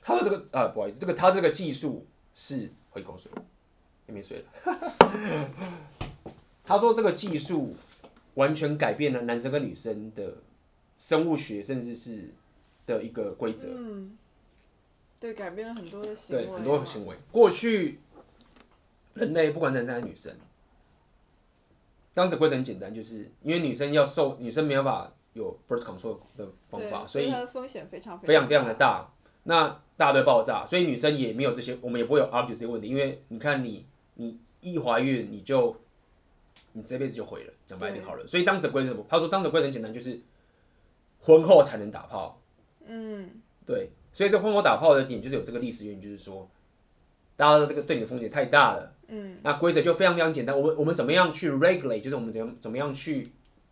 [0.00, 3.32] 他说这个啊，不好意思，这个他这个技术是回口水，
[4.06, 5.50] 也没水了。
[6.62, 7.74] 他说这个技术。
[8.34, 10.38] 完全改变了男生跟女生的
[10.98, 12.34] 生物学，甚至是
[12.84, 13.68] 的一个规则。
[13.70, 14.18] 嗯，
[15.20, 16.44] 对，改变了很多的行为。
[16.44, 17.16] 对，很多行为。
[17.30, 18.00] 过去
[19.12, 20.36] 人类不管男生还是女生，
[22.12, 29.13] 当时规则很简单，就是因为女生要受，女生没办法有 birth control 的方法，所以它的风险非常非常非常的大。
[29.44, 33.86] 那大堆爆炸，所以女生也没有这些，我们也不会有 argue 这些问题，因为你看你，
[34.16, 35.74] 你一怀孕你就。
[36.76, 38.26] 你这辈子就毁了，讲白一点好了。
[38.26, 39.06] 所以当时的规则什么？
[39.08, 40.20] 他说当时规则很简单，就是
[41.20, 42.42] 婚后才能打炮。
[42.84, 43.30] 嗯，
[43.64, 43.90] 对。
[44.12, 46.50] 所以这婚后打炮的点就是有这个历史原因，就是说，
[47.36, 48.92] 大家的这个对你的风险太大了。
[49.06, 49.38] 嗯。
[49.44, 52.00] 那规则就非常非常简单，我们我们怎么样去 regulate？
[52.00, 53.30] 就是我们怎样怎么样去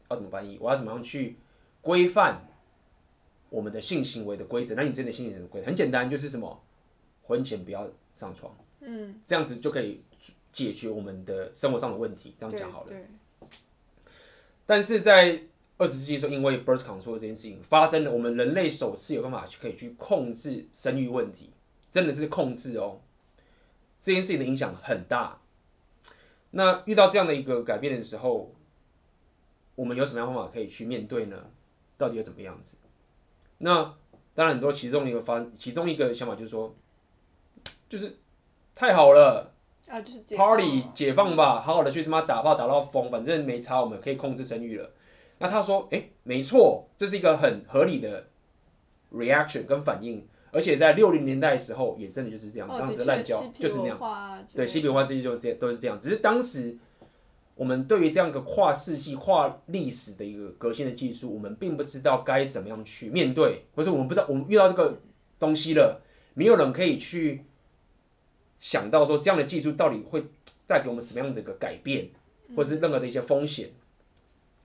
[0.08, 0.56] 要怎么翻译？
[0.60, 1.36] 我要怎么样去
[1.80, 2.46] 规范
[3.52, 4.74] 我们的性行为的规则？
[4.74, 6.60] 那你真的性行为的规则很简单，就是什么？
[7.22, 8.52] 婚前不要上床。
[8.80, 9.20] 嗯。
[9.24, 10.02] 这样子就可以。
[10.52, 12.90] 解决我们的生活上的问题，这样讲好了。
[14.66, 15.44] 但是在
[15.78, 21.48] 二十世纪的时候，因为 birth control 这件事情发生了，我们人类首次有办法去可以去控制生育问题，
[21.90, 23.00] 真的是控制哦。
[23.98, 25.40] 这件事情的影响很大。
[26.50, 28.52] 那遇到这样的一个改变的时候，
[29.74, 31.46] 我们有什么样方法可以去面对呢？
[31.96, 32.76] 到底要怎么样子？
[33.64, 33.94] 那
[34.34, 36.74] 当然很多其中一个方，其中一个想法就是说，
[37.88, 38.18] 就是
[38.74, 39.52] 太好了。
[39.88, 44.90] 啊，就是 Party 解放吧，好好的去他妈打炮打到疯，反正没差，我们可以控制生育了。
[45.38, 48.28] 那他说，哎、欸，没错，这是一个很合理的
[49.12, 55.98] reaction 跟反应，而且在六零年代的时候也真的就是这样，这样子滥交就是那样，对，西皮文化这些就这都是这样。
[56.00, 56.78] 只是当时
[57.62, 64.98] 我们对于这样一个跨世纪、跨历史的一个革新的技术，我们并不知道该怎么样去面对，或者我们不知道我们遇到这个
[65.38, 66.02] 东西了，
[66.34, 67.44] 没有人可以去。
[68.58, 70.24] 想到说这样的技术到底会
[70.66, 72.10] 带给我们什么样的一个改变，
[72.56, 73.70] 或者是任何的一些风险，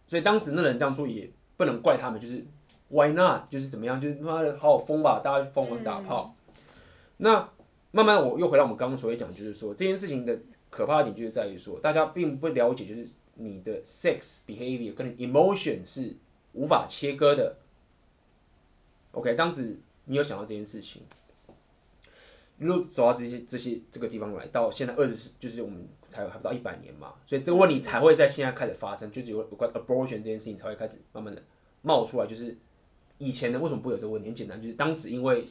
[0.07, 2.43] 所以当时那人这样做也不能怪他们，就是
[2.89, 3.49] Why not？
[3.49, 6.35] 就是怎么样，就是他妈的好好疯吧，大家疯狂打炮。
[7.17, 7.47] 那
[7.91, 10.39] 慢慢我又回到我们刚刚所谓讲，就是说这件事情的
[10.69, 16.15] 可怕的点就是在于说，大家并不了解，就是你的 sex behavior 跟 emotion 是
[16.53, 17.57] 无法切割的。
[19.11, 21.01] OK，当时你有想到这件事情。
[22.59, 31.43] 一路走到这些这些这个地方来，到现在二十，就是我们才还不到一百年嘛，所以这个问题才会在现在开始发生，就是有关 abortion 这件事情才会开始慢慢的
[31.83, 32.25] 冒出来。
[32.25, 32.57] 就是
[33.19, 34.29] 以前呢，为什么不有这个问题？
[34.29, 35.45] 很简单，就是当时因为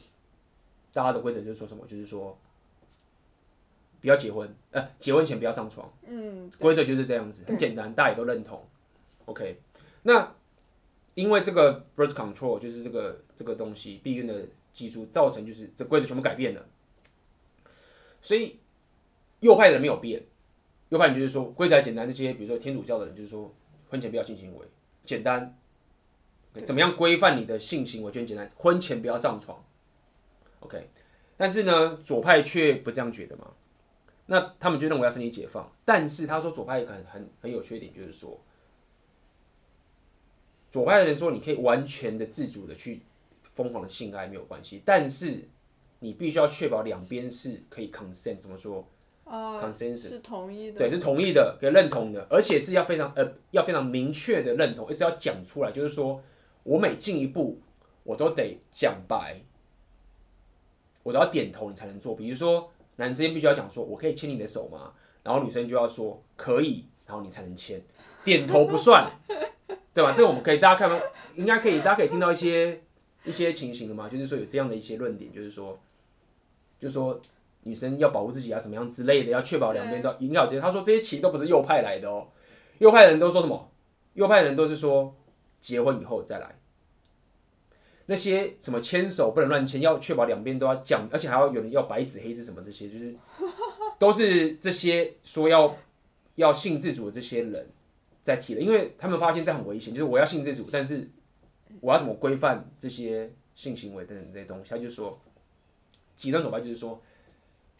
[0.91, 2.37] 大家的规则就是说什么，就是说
[3.99, 8.63] 不要结婚，呃，结婚前不要上床，嗯，规则就是这样子，很简单，大家也都认同。
[9.25, 9.59] OK，
[10.03, 10.35] 那
[11.15, 16.65] 因为这个 birth control 就是这个这个东西避孕的技术造成，就是这规则全部改变了。
[18.21, 18.59] 所以
[19.39, 20.23] 右派的人没有变，
[20.89, 23.53] 右派人就是说规则简单，这些比如说天主教的人就是说
[23.89, 24.65] 婚前不要性行为，
[25.03, 25.57] 简单，
[26.63, 29.63] 怎么样规范你的性行为就很简单，婚前不要上床
[30.59, 30.89] ，OK。
[31.35, 33.51] 但是呢，左派却不这样觉得嘛。
[34.27, 38.39] 那他们就认为要身体解放，但是他说左派很很很有缺点，就是说，
[40.69, 43.01] 左派的人说你可以完全的自主的去
[43.41, 45.47] 疯狂的性爱没有关系，但是
[45.99, 48.87] 你必须要确保两边是可以 consent，怎么说？
[49.23, 56.21] 哦，consensus 是同意的，对，是同意的，可以认同的，而且是要非常呃，要非常明确的认同，而是要讲出来，就是说
[56.63, 57.59] 我每进一步，
[58.03, 59.41] 我都得讲白，
[61.03, 62.15] 我都要点头，你才能做。
[62.15, 64.93] 比如说，男生必须要讲说，我可以牵你的手吗？
[65.23, 67.81] 然后女生就要说可以，然后你才能牵，
[68.23, 69.09] 点头不算，
[69.93, 70.13] 对吧？
[70.15, 71.01] 这个我们可以大家看，
[71.35, 72.81] 应该可以，大家可以听到一些
[73.23, 75.79] 一些情形的嘛，就是说有这样的一些论点，就是说，
[76.77, 77.19] 就是说。
[77.63, 80.61] 女生要保护自己啊，怎么样之类的，要确保两边都引导这些。
[80.61, 82.25] 他说这些其实都不是右派来的哦，
[82.77, 83.69] 右派的人都说什么？
[84.13, 85.13] 右派的人都是说
[85.59, 86.57] 结婚以后再来。
[88.07, 93.15] 那些什么牵手不能乱牵，要确保两边都要讲，而且还要有人要白纸黑字什么这些，就是
[93.99, 95.77] 都是这些说要
[96.35, 97.69] 要性自主的这些人
[98.23, 101.07] 在提的，因为他们发现这很危险，就是我要性自主，但是
[101.79, 104.71] 我要怎么规范这些性行为等等这些东西？
[104.71, 105.19] 他就说
[106.15, 106.99] 极端走法就是说。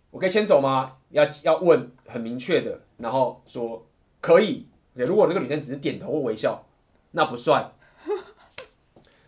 [0.09, 0.95] 我可以牵手吗？
[1.09, 3.85] 要要问很明确的，然后说
[4.21, 4.65] 可以。
[4.93, 6.65] 如果这个女生只是点头或微笑，
[7.11, 7.69] 那不算。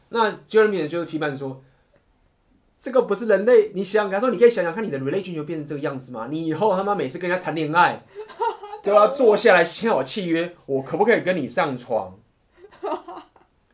[0.10, 1.64] 那 Jeremy 就是批判说，
[2.80, 3.72] 这个不是人类。
[3.74, 6.28] 你想，他说你可以想想看，你的 relation 就变成这个样子吗？
[6.30, 8.03] 你以后他妈每次跟人家谈恋爱，
[8.84, 12.20] 都要坐下来签好契约，我可不可以跟你上床？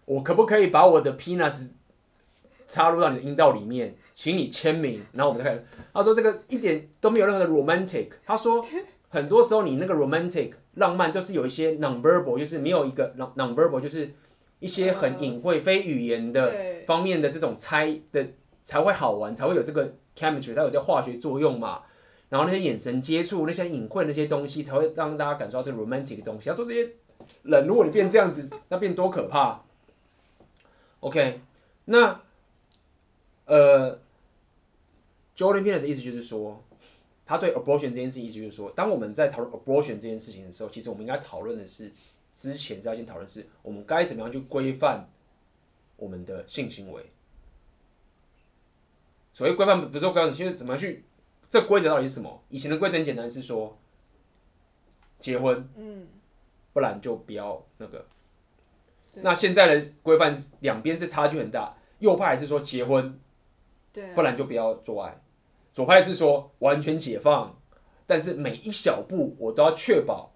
[0.05, 1.69] 我可不可以把我的 penis
[2.67, 3.95] 插入到你的阴道里面？
[4.13, 5.65] 请你签名，然后我们再看。
[5.93, 8.09] 他说这个一点都没有任何的 romantic。
[8.25, 8.65] 他说
[9.09, 14.13] 很多时候你那个 romantic 浪漫就是有一些 nonverbal，就是没有一个 nonverbal，就是
[14.59, 16.53] 一些很隐晦、非语言的
[16.85, 18.27] 方面的这种猜的
[18.63, 21.83] 才会好玩，才会有这个 chemistry，才有这化学作用嘛。
[22.29, 26.49] 然后那些眼神接触、那些隐晦那些东西，才会让大家感受到这个 romantic 的东西。
[26.49, 26.89] 他说这些
[27.43, 29.63] 人，如果你变这样子，那变多可怕。
[30.99, 31.41] OK，
[31.85, 32.21] 那
[33.45, 33.99] 呃。
[35.37, 36.63] Jordan Peterson 的意思就是说，
[37.25, 41.91] 他对 abortion 这件事情意思就是说，当我们在讨论 abortion 这件事情的时候，其实我们应该讨论的是，
[42.35, 45.09] 之前是要先讨论是，我们该怎么样去规范
[45.95, 47.11] 我们的性行为。
[49.31, 51.05] 所谓规范，不是说规范，现在怎么样去，
[51.49, 52.43] 这规则到底是什么？
[52.49, 53.77] 以前的规则很简单，是说
[55.19, 56.07] 结婚，嗯，
[56.73, 58.05] 不然就不要那个。
[59.15, 63.17] 那现在的规范两边是差距很大，右派还是说结婚，
[64.13, 65.21] 不然就不要做爱。
[65.71, 67.57] 左派是说完全解放，
[68.05, 70.33] 但是每一小步我都要确保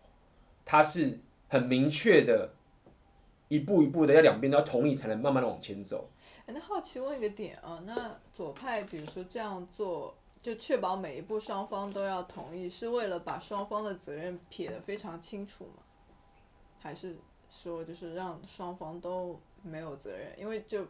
[0.64, 1.20] 它是
[1.50, 2.54] 很明确的，
[3.50, 6.08] 一步一步的要两边都要同意才能慢慢的往前走。
[6.46, 15.84] 哎，那好奇问一个点啊，那左派比如说这样做，就确保每一步双方都要同意，是为了把双方的责任撇得非常清楚吗？
[16.80, 17.16] 还是
[17.50, 20.40] 说就是让双方都没有责任？
[20.40, 20.86] 因为就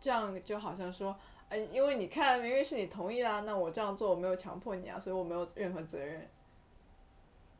[0.00, 1.16] 这样就好像说。
[1.50, 6.24] 哎，因为你看，明明是你同意啦，那我这样做我没有强迫你啊，所以我没有任何责任。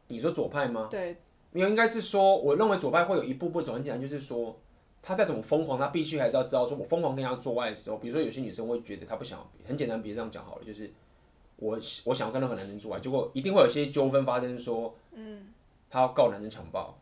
[0.06, 0.86] 你说左派吗？
[0.88, 1.16] 对，
[1.52, 4.56] 没有，应该是说，我认为左派会有一步步走很简单，就是说，
[5.02, 10.90] 他再怎么疯狂，他必须还是要知道，说我疯狂跟人家做爱的时候，比如说有些女生会觉得她不想，很简单，别这样讲好了，就是
[11.56, 15.46] 我我想要跟任何男生做爱，结果一定会有些纠纷发生，说，嗯，
[15.88, 16.96] 他要告男生强暴，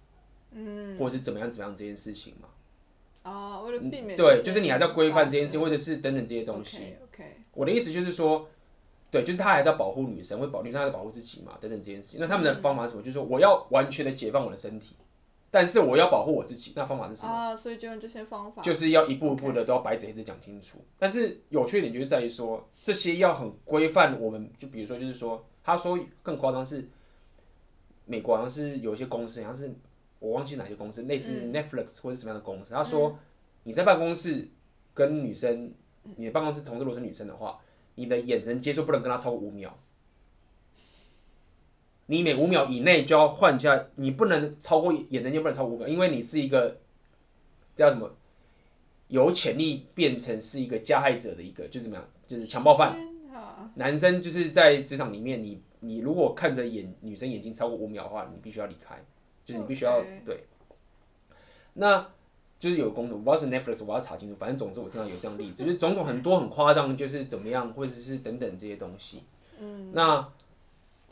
[0.53, 2.49] 嗯，或者是怎么样怎么样这件事情嘛。
[3.23, 6.79] 啊，为了避免对，就是你还是要规范这件事，或者是等等这些东西。
[7.13, 7.33] Okay.
[7.53, 8.49] 我的意思就是说，
[9.11, 12.21] 对，就是他还是要保护女生，会保女生还是保护自己嘛，等等这件事情。
[12.21, 13.03] 那他们的方法是什么？
[13.03, 14.97] 就是说我要完全的解放我的身体，
[15.51, 16.73] 但是我要保护我自己。
[16.77, 17.33] 那方法是什么？
[17.33, 20.79] 啊，所以就用这些方法，就是要一步一步的都要白纸黑字讲清楚。
[20.99, 24.21] 但是有缺点就是在于说，这些要很规范。
[24.21, 26.89] 我们就比如说，就是说，他说更夸张是，
[28.05, 29.75] 美国好像是有一些公司，好像是。
[30.21, 32.75] 我忘记哪些公司，类似 Netflix 或者什么样的公司。
[32.75, 33.17] 嗯、他说，
[33.63, 34.49] 你在办公室
[34.93, 35.73] 跟女生，
[36.17, 37.57] 你的办公室同事如果是女生的话，
[37.99, 39.77] 你的眼神接触不能跟他超过五秒。
[42.07, 46.79] 你每五秒以内就要换下，你不能超过眼神就不能超过五秒，因为你是一个
[47.75, 48.17] 叫什么，
[49.09, 52.97] 有潜力变成是一个加害者的一个，就怎么样，就是强暴犯。
[53.75, 58.97] 男生就是在职场里面，你你如果看着眼女生眼睛超过五秒的话，你必须要离开。
[59.45, 60.45] 就是你必须要.对，
[61.75, 62.07] 那
[62.59, 64.35] 就是有工作，我不知道是 Netflix，我要查清楚。
[64.35, 69.23] 反正总之我听到有这样例子，就是种种很多很夸张，就是怎么样，或者是等等这些东西。
[69.61, 70.29] 嗯，那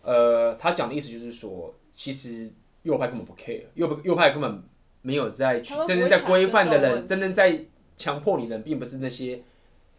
[0.02, 2.50] 呃，他讲的意思就是说，其实
[2.82, 4.62] 右派根本不 care，右右派根本
[5.02, 7.64] 没有在去真正在规范的人，真正在
[7.96, 9.42] 强迫你的人，并不是那些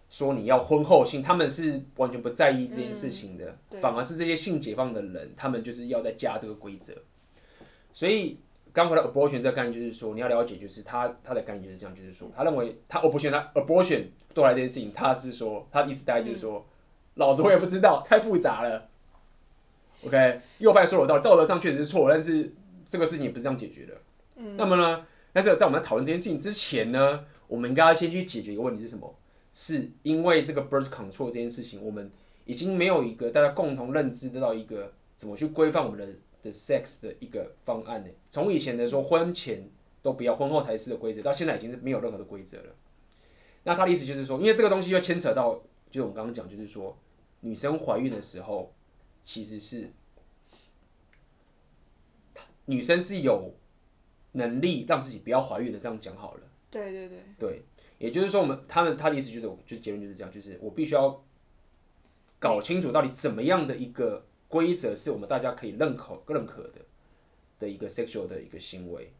[0.09, 6.93] 说你要婚后性，他们是完全不在意这件事情的，嗯、反而是这些性解放的人，他们就是要在加这个规则。
[7.91, 8.37] 所以
[8.77, 14.03] 刚回到 abortion 这个概念，就是说你要了解，就是他他的概念就是这样，就是说他认为他 abortion 他 abortion
[14.35, 16.63] 对来这件事情，他是说他的意思大概就是说，嗯、
[17.15, 18.87] 老子我也不知道，太复杂了。
[20.05, 22.53] OK，右派说有道理，道德上确实是错，但是
[22.85, 23.93] 这个事情也不是这样解决的。
[24.35, 25.03] 嗯，那么呢，
[25.33, 29.15] 但是在我们讨论这件事情之前呢，我们应该要先去解决一个问题是什么？
[29.51, 32.11] 是因为这个 birth control 这件事情，我们
[32.45, 36.07] 已经没有一个大家共同认知得到一个怎么去规范我们的
[36.41, 38.09] 的 sex 的一个方案呢？
[38.29, 39.69] 从以前的说婚前
[40.01, 42.75] 都不要，婚后才是的规则，到现在已经是没有任何的规则了。
[43.63, 45.55] 那他的意思就是说，因为这个东西又牵扯到，
[45.89, 46.97] 就是我们刚刚讲，就是说
[47.41, 48.73] 女生怀孕的时候，
[49.23, 49.91] 其实是
[52.65, 53.55] 女生是有
[54.33, 56.41] 能力让自己不要怀孕的，这样讲好了。
[56.69, 57.19] 对对对。
[57.39, 57.63] 对。
[57.97, 61.25] 也就是说，我们他们他的意思就是，就是结论就是这样，就是我必须要
[62.37, 66.81] 搞清楚到底怎么样的一个规则是我们大家可以认可认可的
[67.59, 69.11] 的一个 sexual 的一个行为。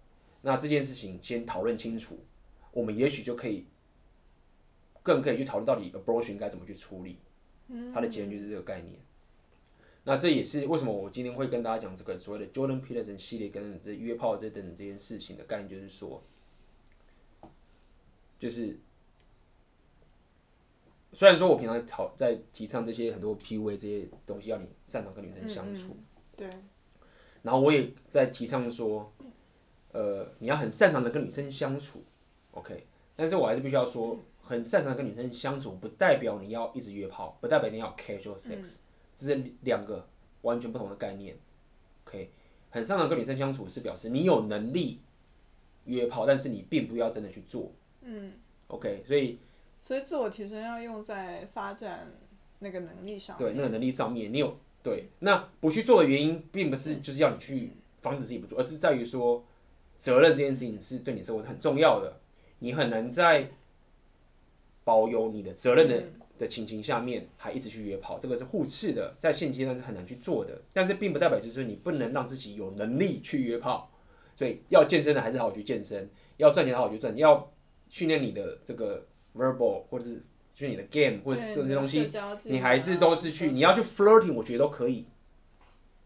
[0.41, 2.19] 那这件事情先讨论清楚，
[2.71, 3.65] 我们也许就可以
[5.03, 7.17] 更可以去讨论到底 abortion 该怎么去处理。
[7.93, 8.95] 它的结论就是这个概念。
[10.03, 16.23] 那这也是为什么我今天会跟大家讲这个所谓的 Jordan Peterson 系列跟这约炮这等等这件事情的概念，就是说。
[18.39, 18.77] 就是，
[21.17, 26.49] 虽然说我平常讨在提倡这些很多 PUA 这些东西，要你擅长跟女生相处，嗯嗯，对。
[27.41, 29.11] 然后我也在提倡说，
[29.93, 32.03] 呃，你要很擅长的跟女生相处
[32.51, 32.85] ，OK。
[33.15, 38.79] 但是我还是必须要说，很擅长的跟女生相处，不代表你要一直约炮，不代表你要 casual sex，嗯，
[39.15, 40.07] 这是两个
[40.43, 41.35] 完全不同的概念
[42.05, 42.29] ，OK。
[42.69, 45.01] 很擅长跟女生相处是表示你有能力
[45.85, 47.71] 约炮，但是你并不要真的去做。
[48.01, 48.33] 嗯
[48.67, 49.39] ，OK，所以，
[49.87, 52.11] 所以自我提升要用在发展
[52.59, 53.37] 那个能力上。
[53.37, 57.71] 对，那个能力上面，你有对，那不去做的原因，并不是就是要你去
[58.01, 59.41] 防止自己不做，而是在于说，
[59.95, 62.19] 责任这件事情是对你生活是很重要的，
[62.59, 63.49] 你很难在
[64.83, 66.03] 保有你的责任的
[66.37, 70.61] 的情形下面，还一直去约炮，这个是互斥的，在现阶段是很难去做的。
[70.73, 73.89] 但是并不代表就是说你不能让自己有能力去约炮，
[74.35, 77.49] 所以要健身的还是好好去健身，要赚钱的好好去赚，要。
[77.89, 79.07] 训练你的这个
[79.37, 80.21] verbal，或者是
[80.51, 82.09] 训练你的 game，或者是这些东西，
[82.45, 85.05] 你还是都是去，你要去 flirting，我觉得都可以。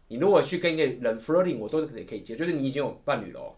[0.08, 3.56] 你如果去跟一个人 flirting，我都是可以可以接，就是你已经有伴侣了喔，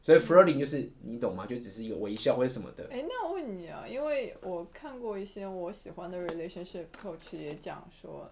[0.00, 1.44] 所以 flirting 就是你懂吗？
[1.44, 2.86] 就只是一个微笑或者什么的。
[2.92, 8.30] 哎，那我问你啊，因为我看过一些我喜欢的 relationship coach 也讲说，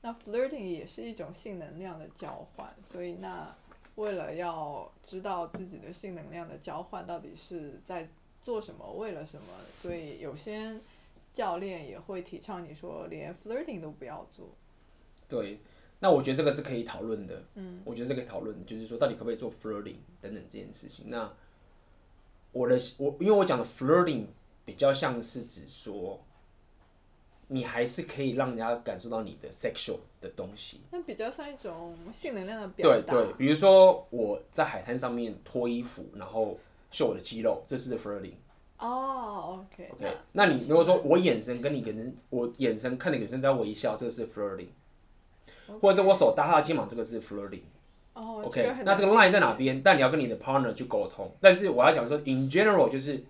[0.00, 3.54] 那 flirting 也是一种性能量的交换，所以那
[3.94, 8.08] 为了要知道自己的性能量的交换到底是在。
[8.42, 8.92] 做什么？
[8.94, 9.46] 为了什么？
[9.74, 10.78] 所以有些
[11.32, 14.50] 教练也会提倡你说连 flirting 都不要做。
[15.28, 15.60] 对，
[16.00, 17.42] 那我觉得这个是可以讨论的。
[17.54, 21.06] 嗯，我觉得这个讨论，就是说到底可不可以做 flirting 等等这件事情。
[21.08, 21.32] 那
[22.50, 24.26] 我的我因为我讲的 flirting
[24.64, 26.22] 比较像是指说，
[27.48, 30.80] 你还是可以让人家感受到你的 sexual 的东西。
[30.90, 33.14] 那比较像一种性能量的表达。
[33.14, 36.58] 对对，比如说我在海滩上面脱衣服，然后。
[36.92, 38.34] 秀我的肌肉，这是 flirting。
[38.78, 39.88] 哦，OK。
[39.92, 44.68] OK，那你如果说我眼神跟你可能，我眼神看那个女生在微笑，这个是 flirting。
[45.80, 47.62] 或者是我手搭她的肩膀，这个是 flirting。
[48.14, 48.74] 哦，OK。
[48.84, 49.80] 那这个 line 在哪边？
[49.82, 51.32] 但你要跟你的 partner 去沟通。
[51.40, 53.24] 但是我要讲说，in general，就是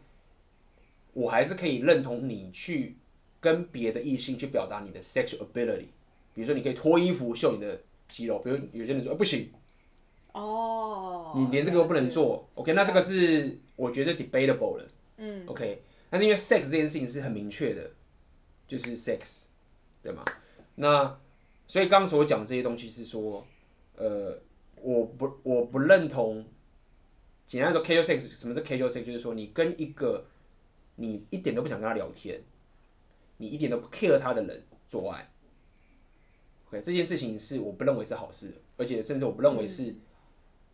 [1.12, 2.96] 我还是可以认同你去
[3.38, 5.86] 跟别的异性去表达你的 sexual ability。
[6.34, 7.78] 比如说，你可以脱衣服秀你的
[8.08, 8.38] 肌肉。
[8.38, 9.52] 比如有些人说，不行。
[10.32, 12.72] 哦，你连这个都不能做，OK？
[12.72, 14.88] 那这个是我觉得 debatable 了，
[15.18, 15.82] 嗯，OK？
[16.08, 17.90] 但是因为 sex 这件事情是很明确的，
[18.66, 19.42] 就是 sex，
[20.02, 20.24] 对吗？
[20.76, 21.20] 那
[21.66, 23.46] 所以刚刚所讲这些东西是说，
[23.96, 24.40] 呃，
[24.80, 26.46] 我不我不认同，
[27.46, 29.04] 简单说 casual sex，什么是 casual sex？
[29.04, 30.24] 就是说你跟一个
[30.96, 32.42] 你一点都不想跟他聊天，
[33.36, 35.30] 你一点都不 care 他的人做爱
[36.68, 36.80] ，OK？
[36.80, 39.84] 这件事情是我不认为是好事，而且甚至我不认为是。
[39.84, 40.00] 嗯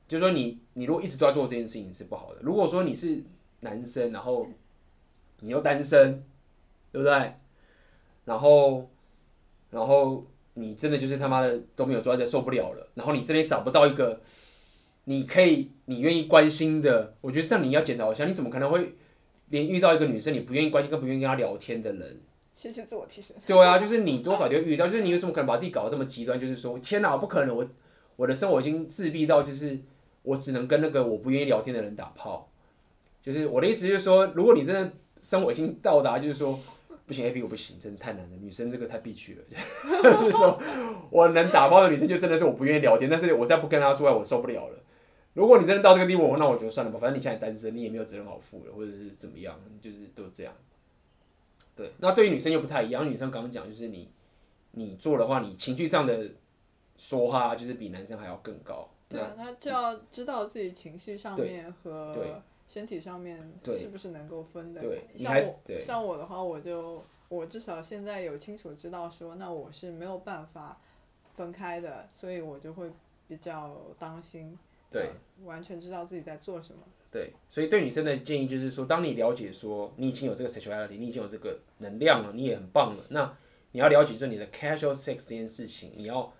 [0.08, 2.40] 就是说你，你如果一直都在做这件事情是不好的。
[2.40, 3.22] 如果说你是
[3.60, 4.48] 男生，然后
[5.40, 6.24] 你又单身，
[6.90, 7.34] 对不对？
[8.24, 8.88] 然后，
[9.70, 12.88] 然后你真的就是他妈的都没有做爱，受不了了。
[12.94, 14.20] 然后你这边找不到一个
[15.04, 18.94] 你可以、你愿意关心的，我觉得这样你要检讨一下，你怎么可能会
[19.50, 22.18] 连遇到一个女生你不愿意关心、更不愿意跟她聊天的人？
[22.56, 23.36] 谢谢自我提升。
[23.46, 26.40] 对啊，就是你多少就遇到，就是你有什么可能把自己搞得这么极端？
[26.40, 27.68] 就是说，天哪，不可能，我
[28.16, 29.78] 我的生活已经自闭到就是。
[30.22, 32.48] 我只能跟那个我不愿意聊天的人打炮，
[33.22, 36.58] 就是我的意思，就是说，如果你真的生活已经到达，就是说
[37.06, 39.42] 不行，A B 我不行，真的太难了，女生这个太必须了。
[40.18, 40.60] 就是说，
[41.10, 44.78] 我能打炮的女生就真的是我不愿意聊天，但是我再不跟她出来，我受不了了。
[45.34, 50.52] 如果你真的到这个地步，那我觉得算了吧，反正你现在单身，你也没有责任好负了，或者是怎么样，就是都这样。
[51.76, 54.10] 对，那对于女生又不太一样，女生刚刚讲就是你，
[54.72, 56.32] 你做的话，你情绪上的
[56.96, 58.90] 说话就是比男生还要更高。
[59.08, 64.80] 对，啊，他就要知道自己情绪上面和身体上面是不是能够分的。
[64.80, 70.78] 对，像我像我的话，我就我至少现在有清楚知道说，那我是没有办法
[71.34, 72.90] 分开的，所以我就会
[73.26, 74.58] 比较当心。
[74.90, 75.10] 对，
[75.44, 76.80] 完全知道自己在做什么。
[77.10, 83.04] 对，所以对女生的建议就是说，当你了解说你已经有这个 sexuality，你已经有这个能量了，你也很棒了。
[83.08, 83.34] 那
[83.72, 86.32] 你要了解说你的 casual sex 这件事情，你要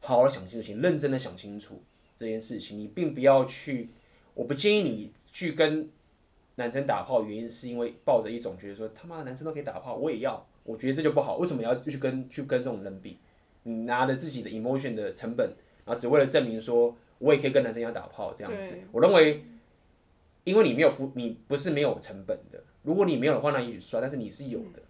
[0.00, 1.80] 好好想清楚，请认真的想清楚
[2.18, 2.76] 这件事情。
[2.76, 3.90] 你并不要去，
[4.34, 5.88] 我不建议你去跟
[6.56, 11.36] 男生打炮，原因是因为抱着一种觉得说他妈的男生都可以打炮，我也要，我觉得这就不好。
[11.36, 13.18] 为什么要去跟去跟这种人比？
[13.62, 15.46] 你拿着自己的 emotion 的成本，
[15.84, 19.44] 然后只为了证明说我也可以跟男生一样打炮这样子，我认为。
[20.44, 22.64] 因为你没有付，你不是没有成本的。
[22.82, 24.80] 如果你没有的话，那也许算，但是你是有的。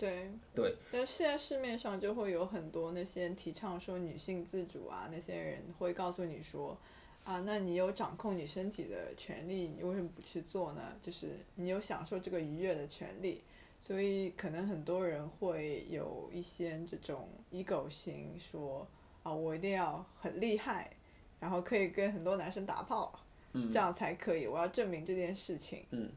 [0.00, 0.30] 对。
[0.54, 0.74] 对。
[0.90, 6.76] 但现在市面上就会有很多那些提倡说女性自主啊，那些人会告诉你说，
[7.24, 10.80] 啊，那你有掌控你身体的权利，你为什么不去做呢？
[11.02, 13.42] 就是你有享受这个愉悦的权利，
[13.80, 18.86] 所以可能很多人会有一些这种 ego 型，说
[19.22, 20.90] 啊，我一定要很厉害，
[21.38, 23.20] 然后可以跟很多男生打炮。
[23.52, 25.84] 这样才可以，我要证明这件事情。
[25.90, 26.08] 嗯。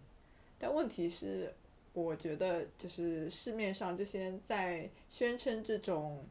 [0.60, 1.52] 但问题是，
[1.94, 6.26] 我觉得就是市面上这些在宣称这种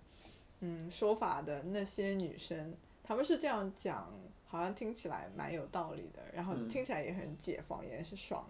[0.61, 4.13] 嗯说法的那些女生，她们是这样讲，
[4.47, 8.45] 好像听起来蛮有道理的，然后听起来也很解放，也是爽。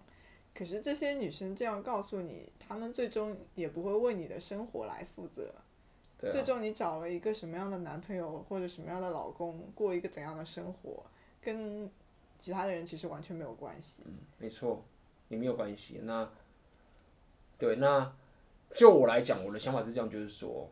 [0.53, 5.53] 可是这些女生这样告诉你，她们最终也不会为你的生活来负责。
[6.31, 11.03] 最终你找了一个什么样的男朋友或者什么样的老公，过一个怎样的生活，
[11.41, 11.89] 跟。
[12.39, 14.01] 其他的人其实完全没有关系。
[14.03, 14.83] 嗯，没错，
[15.29, 16.01] 也没有关系。
[16.03, 16.29] 那，
[17.57, 18.11] 对，那
[18.73, 20.69] 就我来讲，我的想法是这样，就是说，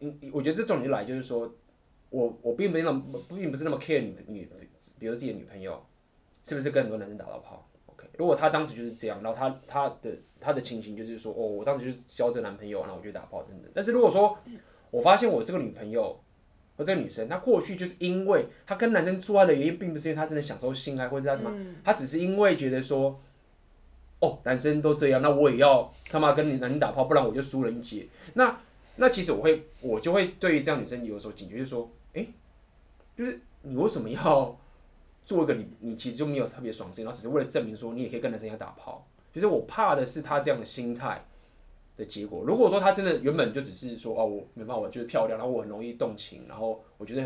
[0.00, 1.52] 嗯，我觉得这种点就来，就是说，
[2.10, 4.50] 我我并没那么，并不是那么 care 女女，
[4.98, 5.84] 比如自己的女朋友
[6.42, 7.66] 是不是跟很多男生打到炮。
[7.86, 13.70] OK，如果他当时就是这样，然后他他的他的情形就是说，哦，我当时就是交这男朋友，然后我就打炮等等。
[13.74, 14.38] 但是如果说
[14.90, 16.20] 我发现我这个女朋友，
[16.78, 23.20] 这个女生，她过去就是因为她跟男生做爱的原因，并不是因为她真的享受性爱，或者是她什么，她只是因为觉得说，
[24.20, 28.06] 哦，男生都这样，那我也要他妈跟男生打炮，不然我就输了一截。
[28.34, 28.60] 那
[28.96, 32.26] 那其实我会，我就会对于这样女生有所警觉，就说，哎，
[33.16, 34.56] 就是你为什么要
[35.26, 39.06] 做一个你你其实就没有特别爽性，然后只是为了证明说你也可以跟男生一样打炮。
[39.32, 41.24] 其实我怕的是他这样的心态。
[41.96, 47.22] 的结果，如果说他真的原本就只是说哦，我没办法，我就是漂亮，然后我很容易动情，然后我觉得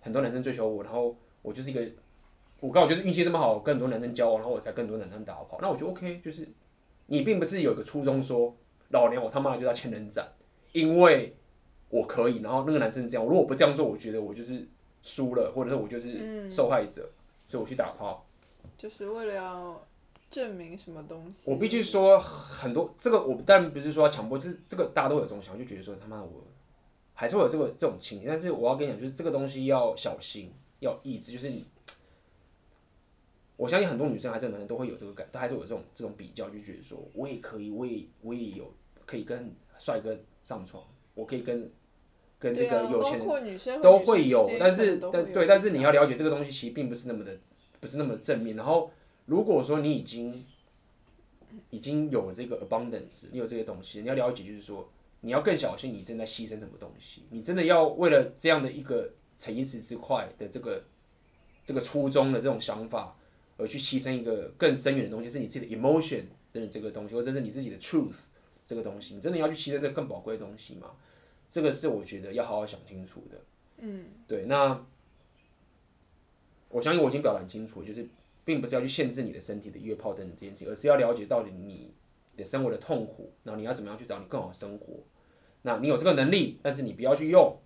[0.00, 1.86] 很多男生追求我，然后我就是一个，
[2.60, 6.48] 我刚好就是运气这么好，跟很多男生交往，然后我才跟很多男生打炮，那我觉得 OK，就是
[7.06, 8.56] 你并不是有一个初衷说
[8.90, 10.26] 老娘我他妈的就要千人斩，
[10.72, 11.36] 因为
[11.88, 14.66] 我可以，然后那个男生这样，如果不这样做，我觉得我就是
[15.02, 17.08] 输了，或者是我就是受害者，
[17.46, 18.26] 所以我去打炮，
[18.76, 19.84] 就是为了要。
[20.30, 21.50] 证明什么东西？
[21.50, 26.44] 我必须说很多，这个我当然不是说要强迫，就是这个大家都有这种想法，就觉得说他妈的我
[27.14, 28.28] 还是会有这个这种情形。
[28.28, 31.32] 但是我要跟你讲，就是这个东西要小心，要抑制。
[31.32, 31.66] 就是你，
[33.58, 38.72] 我相信很多女生还是男生都会有这个感，都还是有这种这种比较，就觉得说我也可以，我也我也有
[39.04, 40.82] 可以跟帅哥上床，
[41.14, 41.70] 我可以跟
[42.38, 47.36] 跟这个有钱人都会有，但是但对，但是你要了解这个东西其实并不是那么的，
[47.80, 48.90] 不是那么正面，然后。
[49.28, 50.42] 如果说你已经
[51.68, 54.88] 已经有这个 abundance，你有这些东西，你要了解，就是说
[55.20, 57.24] 你要更小心，你正在牺牲什么东西。
[57.28, 60.82] 你真的要为了这样的一个逞一时之快的这个
[61.62, 63.14] 这个初衷的这种想法，
[63.58, 66.22] 而去牺牲一个更深远的东西，是你自己的 emotion
[66.54, 68.20] 的这个东西，或者是你自己的 truth
[68.64, 70.92] 这个东西，你真的要去牺牲这个更宝贵的东西吗？
[71.50, 73.38] 这个是我觉得要好好想清楚的。
[73.80, 74.82] 嗯，对，那
[76.70, 78.08] 我相信我已经表达清楚，就是。
[78.48, 81.92] 并不是要去限制你的身体的约炮等等这件事情，而是要了解到底你
[82.34, 85.04] 的生活的痛苦，然后你要怎么样去找你更好的生活。
[85.60, 87.58] 那你有这个能力，但是你不要去用，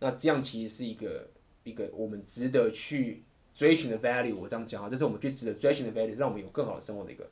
[0.00, 1.30] 那这样其实是一个
[1.62, 3.22] 一个我们值得去
[3.58, 4.36] 追寻的 value。
[4.36, 7.28] 我这样讲啊，这是我们最值得追寻的 value，让我们有更好的生活的一个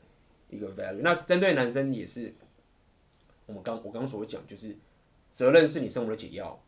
[0.51, 1.03] 一个 value。
[1.03, 2.35] 那针对男生也是，
[3.47, 4.77] 我们刚我刚刚所讲，就是
[5.31, 6.61] 责任是你生活的解药。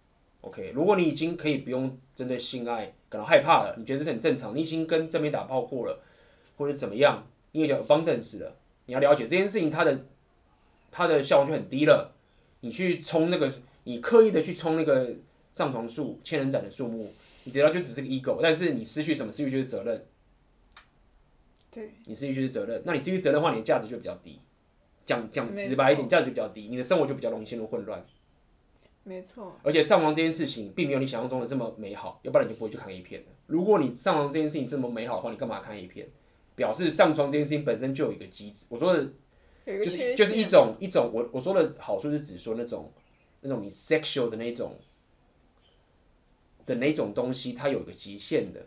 [0.42, 6.00] OK，如果你已经可以不用针对性爱感到害怕了，你觉得这是很正常，你已经跟正面打炮过了。
[6.56, 8.56] 或者怎么样，你也叫 abundance 了，
[8.86, 10.04] 你要了解这件事情，它的
[10.90, 12.12] 它的效用就很低了。
[12.62, 13.48] 你去冲那个，
[13.84, 15.14] 你刻意的去冲那个
[15.52, 17.12] 上床数、千人斩的数目，
[17.48, 19.32] 你得到就只是个 ego，但是你失去什么？
[19.32, 20.06] 失去就是责任。
[21.70, 22.82] 对，你失去就是责任。
[22.84, 24.38] 那你失去责任的话，你的价值就比较低。
[25.06, 28.04] 讲讲直白一点，价值比较低，你的生活就比较容易陷入混乱。
[29.04, 29.58] 没错。
[29.62, 33.26] 而且上床这件事情并没有你想象中的这么美好，要不然你就不会去看 A 片了。
[33.46, 36.06] 如果你上床这件事情这么美好的话，你干嘛看 A 片？
[36.54, 38.66] 表示上床这件事情本身就有一个机制。
[38.68, 39.08] 我说的。
[39.66, 42.90] 就是就是一种一种我我说的好处是指说那种
[43.42, 44.74] 那种你 sexual 的那种
[46.68, 48.66] 的那种东西，它有个极限的，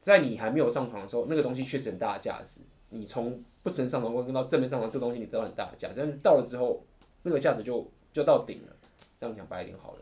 [0.00, 2.62] 在你还没有上床的时候，那个东西确实很大的价值。
[2.88, 6.82] 你从不曾上床过跟到正面上床，这东西你得到很大的价值，但是到了之后，
[7.22, 8.76] 那个价值就就到顶了。
[9.20, 9.98] 这样讲白一点好了。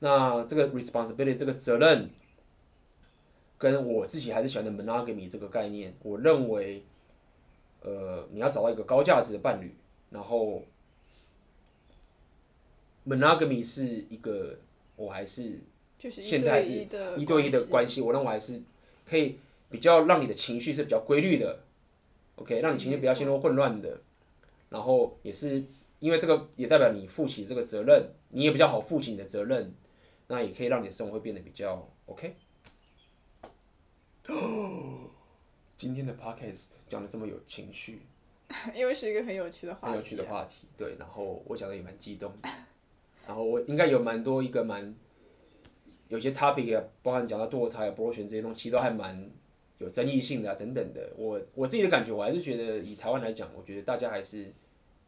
[0.00, 2.10] 那这个 responsibility 这个责任，
[3.56, 6.82] 跟我自己还是喜欢的 monogamy 这个概念，我认为。
[7.82, 9.72] 呃，你要找到一个高价值的伴侣，
[10.10, 10.64] 然后
[13.06, 14.58] monogamy 是一个，
[14.96, 15.60] 我还是
[15.98, 18.60] 现在是一对一的关系，我认为还是
[19.04, 19.38] 可以
[19.70, 21.60] 比较让你的情绪是比较规律的
[22.36, 24.00] ，OK，让你情绪比较陷入混乱的，
[24.70, 25.64] 然后也是
[25.98, 29.74] 因为这个也代表你负起这个责任，你也比较好负起你的责任，
[30.28, 32.36] 那也可以让你的生活会变得比较 OK。
[35.76, 38.00] 今天的 podcast 讲的这么有情绪，
[38.74, 40.96] 因为是一个很有趣的话题，很有趣的话题，对。
[40.98, 42.32] 然后我讲的也蛮激动，
[43.26, 44.94] 然后我应该有蛮多一个蛮，
[46.08, 49.28] 有些 topic 啊，包含讲到堕胎啊、剥削这些东西，其实都还蛮
[49.78, 51.12] 有争议性的啊，等等的。
[51.16, 54.52] 我我自己的感觉，我还是觉得以台湾来讲，我觉得大家还是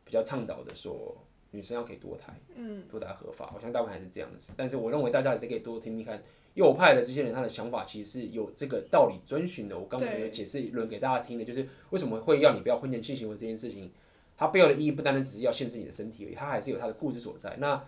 [0.05, 1.17] 比较倡导的说，
[1.51, 4.53] 女生要可以堕胎，嗯，堕胎合法，好像大部分还是这样子。
[4.57, 6.23] 但是我认为大家还是可以多听听看。
[6.55, 9.79] 右派的这些人，他的想法其实是有这个道理遵循的。
[9.79, 13.93] 我刚才有解释一轮给大家听的，就是为什么会要你不要婚前性行为这件事情，
[14.37, 17.55] 它背后的意义不单单只是要限制你的身体而已，它还是有它的故事所在。
[17.59, 17.81] 那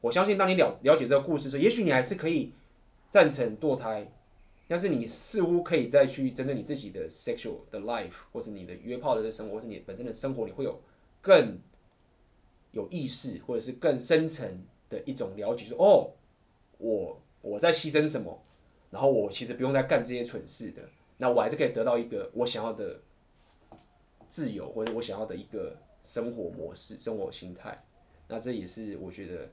[0.00, 2.52] 我相信，当你了了解这个故事的时候，也许你还是可以
[3.08, 4.10] 赞成堕胎，
[4.66, 10.80] 但是你似乎可以再去针对你自己的 sexual 的 life，或者你的约炮的这生活，或者你本身的生活，你会有
[11.20, 11.58] 更
[12.72, 16.10] 有意识，或者是更深层的一种了解，说哦，
[16.78, 17.20] 我。
[17.40, 18.36] 我在牺牲什么？
[18.90, 20.82] 然后我其实不用再干这些蠢事的，
[21.18, 23.00] 那我还是可以得到一个我想要的
[24.28, 27.80] 自由，或者我想要的一个生活模式、生活心态。
[28.26, 29.48] 那这也是我觉得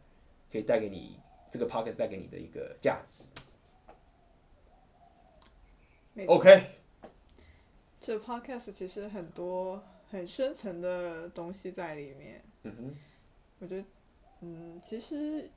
[0.56, 1.20] 可以带给你
[1.52, 3.26] 这个 pocket 带给你的一个价值。
[6.28, 6.80] OK，
[8.00, 12.42] 这 podcast 其实很多很深层的东西在里面。
[12.64, 12.96] 嗯哼，
[13.60, 13.86] 我觉得，
[14.40, 15.50] 嗯，其实。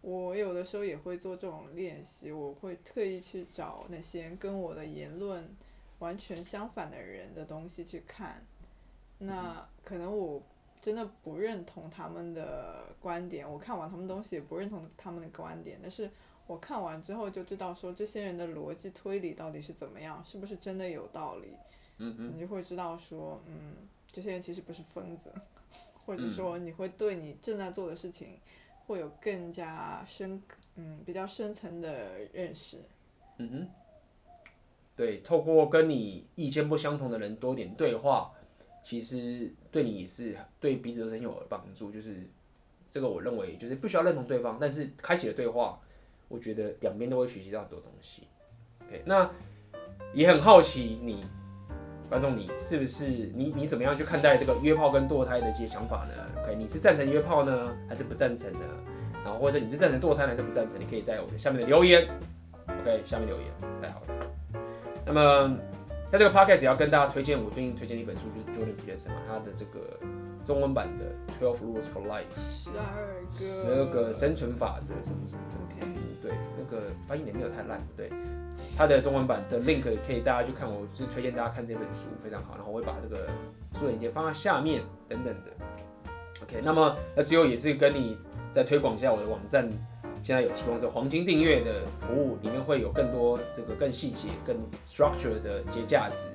[0.00, 5.48] 我有的时候也会做这种练习，我会特意去找那些跟我的言论
[6.00, 8.44] 完全相反的人的东西去看。
[9.18, 10.42] 那可能我
[10.82, 16.10] 真的不认同他们的观点，我看完他们东西也不认同他们的观点，但是
[16.46, 21.54] 我看完之后就知道说这些人的逻辑推理到底是怎么样，是不是真的有道理？
[21.98, 23.74] 嗯你就会知道说，嗯，
[24.10, 25.32] 这些人其实不是疯子，
[26.04, 28.38] 或者说你会对你正在做的事情。
[28.84, 30.42] 会有更加深，
[30.74, 32.78] 嗯，比较深层的认识。
[33.36, 33.68] 嗯哼，
[34.96, 38.32] 对，透过跟你意见不相同的人多点对话，
[38.82, 41.90] 其实对你也是对彼此都是很有帮助。
[41.90, 42.16] 就是
[42.88, 45.78] 这个，我认为就是不需要认同对方，但是开启了对话，
[46.28, 48.24] 我觉得两边都会学习到很多东西。
[48.86, 49.30] OK，那
[50.12, 51.24] 也很好奇你。
[52.08, 58.66] 观众，你是不是你你怎么样去看待这个约炮跟堕胎的这些想法呢？OK，你是赞成约炮呢，还是不赞成呢？
[59.24, 60.78] 然后或者你是赞成堕胎还是不赞成？
[60.78, 62.06] 你可以在我的下面的留言
[62.66, 63.46] ，OK，下面留言，
[63.80, 64.30] 太好了。
[65.06, 65.56] 那么
[66.12, 69.98] 在这个 podcast 也要跟大家推荐我最近推荐的一本书，就是 Jordan Peterson 嘛，他的这个
[70.42, 71.06] 中文版的
[71.40, 72.84] Twelve Rules for Life，十二
[73.24, 75.86] 个十二个生存法则什么什么的。
[75.86, 75.90] OK，
[76.20, 78.10] 对，那个翻译也没有太烂，对。
[78.76, 82.56] 它的中文版的 link 可以大家去看，我是推荐大家看这本书，非常好。
[82.56, 83.26] 然后我会把这个
[83.78, 85.50] 书链接放在下面等等的。
[86.42, 88.18] OK，那么那最后也是跟你
[88.50, 89.66] 再推广一下我的网站，
[90.22, 96.28] 现在有提供这黄金订阅的服务，里面会有更多这个更细节、更 structure 的一些价值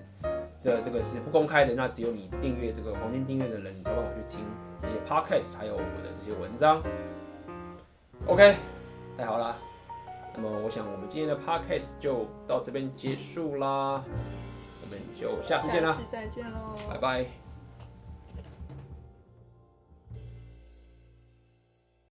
[0.61, 4.45] 的这个是不公开的，那只有你订阅这个黄金订阅的人，你才办法去听
[4.81, 6.83] 这些 podcast，还有我的这些文章。
[8.25, 8.55] OK，
[9.17, 9.55] 太好了。
[10.35, 14.03] 那么我想，我们今天的 podcast 就到这边结束啦，
[14.81, 17.46] 我们就下次见啦，下次再见喽，拜拜。